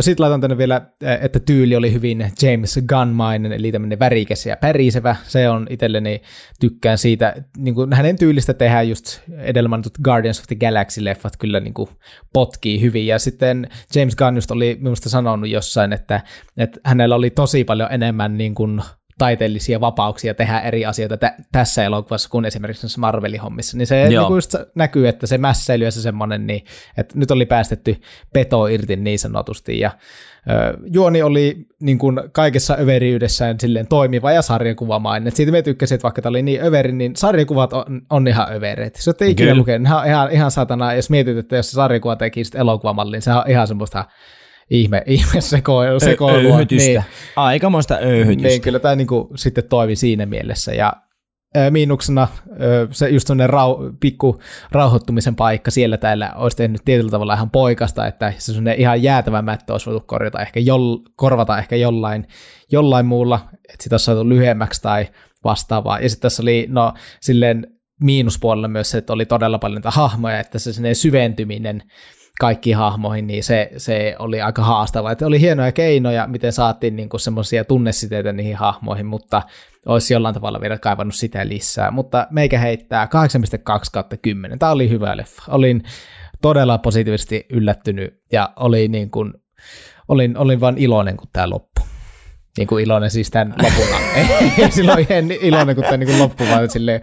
[0.00, 0.82] sitten laitan tänne vielä,
[1.20, 5.16] että tyyli oli hyvin James Gunmainen, eli tämmöinen värikäs ja pärisevä.
[5.26, 6.22] Se on itselleni,
[6.60, 11.60] tykkään siitä, niin kuin hänen tyylistä tehdään just edellä mainitut Guardians of the Galaxy-leffat kyllä
[11.60, 11.90] niin kuin
[12.32, 13.06] potkii hyvin.
[13.06, 16.20] Ja sitten James Gunn just oli minusta sanonut jossain, että,
[16.56, 18.82] että hänellä oli tosi paljon enemmän niin kuin
[19.18, 24.08] taiteellisia vapauksia tehdä eri asioita tä- tässä elokuvassa kuin esimerkiksi näissä Marvelin hommissa, niin se
[24.08, 24.28] Joo.
[24.28, 26.64] niin just näkyy, että se mässäily ja se semmoinen, niin,
[26.96, 27.96] että nyt oli päästetty
[28.32, 29.90] peto irti niin sanotusti, ja
[30.50, 35.28] ö, juoni oli niin kuin kaikessa överiydessään silleen toimiva ja sarjakuvamainen.
[35.28, 38.52] Et siitä me tykkäsin, että vaikka tämä oli niin överi, niin sarjakuvat on, on ihan
[38.52, 38.96] övereet.
[38.96, 42.44] Jos olette ikinä lukenut, on ihan, ihan satana, jos mietit, että jos se sarjakuva teki
[42.44, 44.04] sitten elokuvamallin, sehän on ihan semmoista
[44.70, 46.54] ihme, ihme seko, sekoilua.
[46.54, 46.88] Öyhytystä.
[46.88, 47.04] Niin,
[47.36, 48.48] Aikamoista öyhytystä.
[48.48, 50.74] niin, kyllä tämä niinku sitten toimi siinä mielessä.
[50.74, 50.92] Ja
[51.56, 52.28] ö, miinuksena
[52.60, 54.38] ö, se just sellainen rau, pikku
[54.72, 59.42] rauhoittumisen paikka siellä täällä olisi tehnyt tietyllä tavalla ihan poikasta, että se sellainen ihan jäätävä
[59.42, 62.26] mättö olisi voitu korjata ehkä jol, korvata ehkä jollain,
[62.72, 65.06] jollain muulla, että sitä olisi saatu lyhyemmäksi tai
[65.44, 66.00] vastaavaa.
[66.00, 67.66] Ja sitten tässä oli no silleen
[68.00, 71.82] miinuspuolella myös se, että oli todella paljon niitä hahmoja, että se syventyminen
[72.40, 75.12] kaikkiin hahmoihin, niin se, se oli aika haastavaa.
[75.12, 79.42] Että oli hienoja keinoja, miten saatiin niinku semmoisia tunnesiteitä niihin hahmoihin, mutta
[79.86, 81.90] olisi jollain tavalla vielä kaivannut sitä lisää.
[81.90, 83.10] Mutta meikä heittää 8,2
[83.92, 84.58] kautta 10.
[84.58, 85.42] Tämä oli hyvä leffa.
[85.48, 85.82] Olin
[86.42, 89.34] todella positiivisesti yllättynyt ja oli niin kuin,
[90.08, 91.84] olin, olin vaan iloinen, kun tämä loppui.
[92.58, 93.86] Niin kuin iloinen siis tämän lopun.
[94.58, 97.00] Ei silloin ihan iloinen, kun tämä niin kuin loppui, vaan silleen,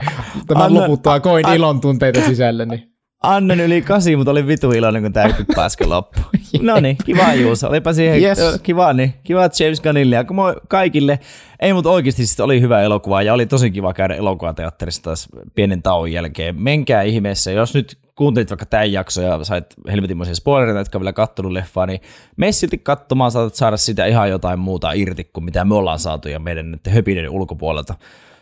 [0.47, 2.65] tämän Anna- loputtua koin ilon tunteita sisällä.
[2.65, 2.94] Niin.
[3.26, 6.19] Annen yli kasi, mutta oli vitu iloinen, kun tämä paska loppu.
[6.61, 7.67] no niin, kiva Juuso.
[7.69, 8.39] Olipa siihen Yes.
[8.63, 9.13] kiva, niin.
[9.23, 10.26] kiva James Gunnille ja
[10.67, 11.19] kaikille.
[11.59, 15.82] Ei, mutta oikeasti siis oli hyvä elokuva ja oli tosi kiva käydä elokuvateatterissa taas pienen
[15.82, 16.61] tauon jälkeen.
[16.61, 21.51] Menkää ihmeessä, jos nyt kuuntelit vaikka tämän jakson ja sait helvetinmoisia spoilereita, jotka vielä kattonut
[21.51, 22.01] leffaa, niin
[22.38, 26.30] mene silti katsomaan, saatat saada sitä ihan jotain muuta irti kuin mitä me ollaan saatu
[26.30, 27.93] ja meidän näiden höpinen ulkopuolelta.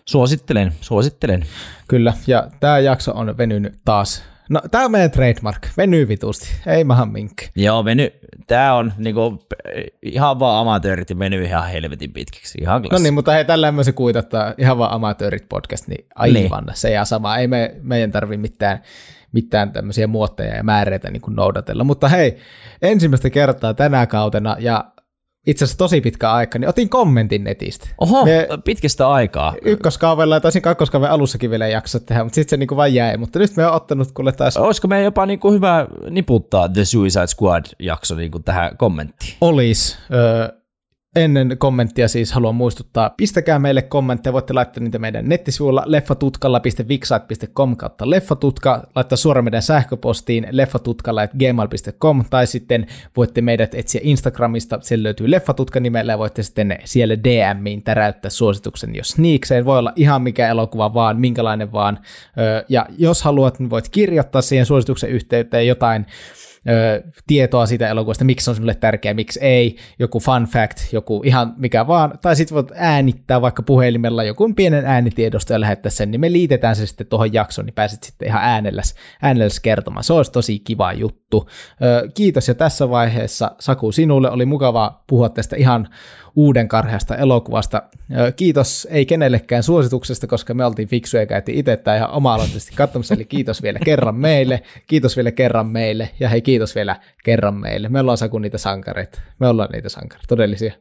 [0.06, 1.46] Suosittelen, suosittelen.
[1.88, 4.33] Kyllä, ja tämä jakso on venynyt taas.
[4.50, 5.68] No, tämä on meidän trademark.
[5.78, 6.48] Venyy vitusti.
[6.68, 7.52] Ei mahan minkki.
[7.56, 8.12] Joo, meny,
[8.48, 9.48] tää on niinku,
[10.02, 12.58] ihan vaan amatöörit ja meny ihan helvetin pitkiksi.
[12.62, 16.76] Ihan No niin, mutta hei, tällä se kuitattaa ihan vaan amatöörit podcast, niin aivan niin.
[16.76, 17.38] se ja sama.
[17.38, 18.80] Ei me, meidän tarvi mitään,
[19.32, 21.84] mitään tämmöisiä muotteja ja määreitä niin kuin noudatella.
[21.84, 22.38] Mutta hei,
[22.82, 24.86] ensimmäistä kertaa tänä kautena ja
[25.48, 27.90] itse asiassa tosi pitkä aika, niin otin kommentin netistä.
[27.98, 29.54] Oho, Me pitkästä aikaa.
[29.66, 33.18] ykköskaavella ja taisin kakkoskaaven alussakin vielä jakso tehdä, mutta sitten se niinku vaan jäi.
[33.18, 37.28] Mutta nyt me on ottanut kuule taas Olisiko meidän jopa niinku hyvä niputtaa The Suicide
[37.28, 39.34] Squad-jakso niinku tähän kommenttiin?
[39.42, 39.98] Olis.
[40.14, 40.48] Öö,
[41.16, 48.10] ennen kommenttia siis haluan muistuttaa, pistäkää meille kommentteja, voitte laittaa niitä meidän nettisivuilla leffatutkalla.vixite.com kautta
[48.10, 52.88] leffatutka, laittaa suoraan meidän sähköpostiin leffatutkalla.gmail.com tai sitten
[53.18, 58.96] voitte meidät etsiä Instagramista, siellä löytyy leffatutka nimellä ja voitte sitten siellä DMiin täräyttää suosituksen,
[58.96, 62.00] jos sniikseen voi olla ihan mikä elokuva vaan, minkälainen vaan,
[62.70, 66.06] ja jos haluat, niin voit kirjoittaa siihen suosituksen yhteyteen jotain
[66.70, 71.22] ö, tietoa siitä elokuvasta, miksi se on sinulle tärkeä, miksi ei, joku fun fact, joku
[71.26, 76.12] ihan mikä vaan, tai sitten voit äänittää vaikka puhelimella joku pienen äänitiedosto ja lähettää sen,
[76.12, 80.04] niin me liitetään se sitten tuohon jaksoon, niin pääset sitten ihan äänelläs, äänelläs kertomaan.
[80.04, 81.50] Se olisi tosi kiva juttu.
[81.84, 85.88] Ö, kiitos ja tässä vaiheessa Saku sinulle, oli mukava puhua tästä ihan
[86.36, 87.84] uuden karheasta elokuvasta.
[88.36, 93.14] Kiitos ei kenellekään suosituksesta, koska me oltiin fiksuja ja käytiin itse tämä ihan oma-aloitteisesti katsomassa,
[93.14, 97.90] eli kiitos vielä kerran meille, kiitos vielä kerran meille, ja hei kiitos vielä kerran meille.
[97.90, 100.74] Me ollaan Saku niitä sankareita, me ollaan niitä sankareita, todellisia.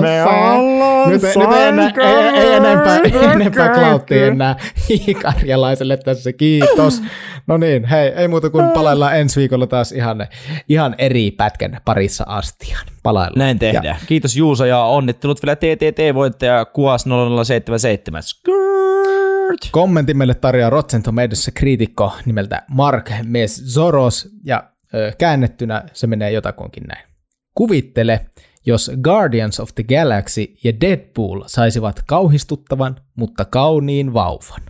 [0.00, 4.56] Me ollaan Nyt, nyt ei, enää, ei, ei enempää, ei enempää klauttia enää
[4.88, 7.02] hiikarjalaiselle tässä, kiitos.
[7.46, 10.26] No niin, hei, ei muuta kuin palaillaan ensi viikolla taas ihan,
[10.68, 12.86] ihan eri pätkän parissa astiaan.
[13.02, 13.38] Palaillaan.
[13.38, 13.84] Näin tehdään.
[13.84, 13.96] Ja.
[14.06, 18.22] Kiitos Juuso ja onnittelut vielä TTT-voittaja Kuas 0077.
[18.22, 19.70] Skirt!
[19.70, 26.82] Kommentin meille tarjoaa Rotten Tomatoesissa kriitikko nimeltä Mark Meszoros, ja ö, käännettynä se menee jotakuinkin
[26.82, 27.06] näin.
[27.54, 28.26] Kuvittele,
[28.66, 34.60] jos Guardians of the Galaxy ja Deadpool saisivat kauhistuttavan, mutta kauniin vauvan.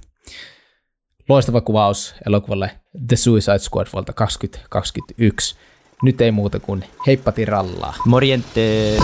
[1.29, 2.71] Loistava kuvaus elokuvalle
[3.09, 5.57] The Suicide Squad vuodelta 2021.
[6.03, 7.95] Nyt ei muuta kuin heippati rallaa.
[8.07, 9.03] Morjentes!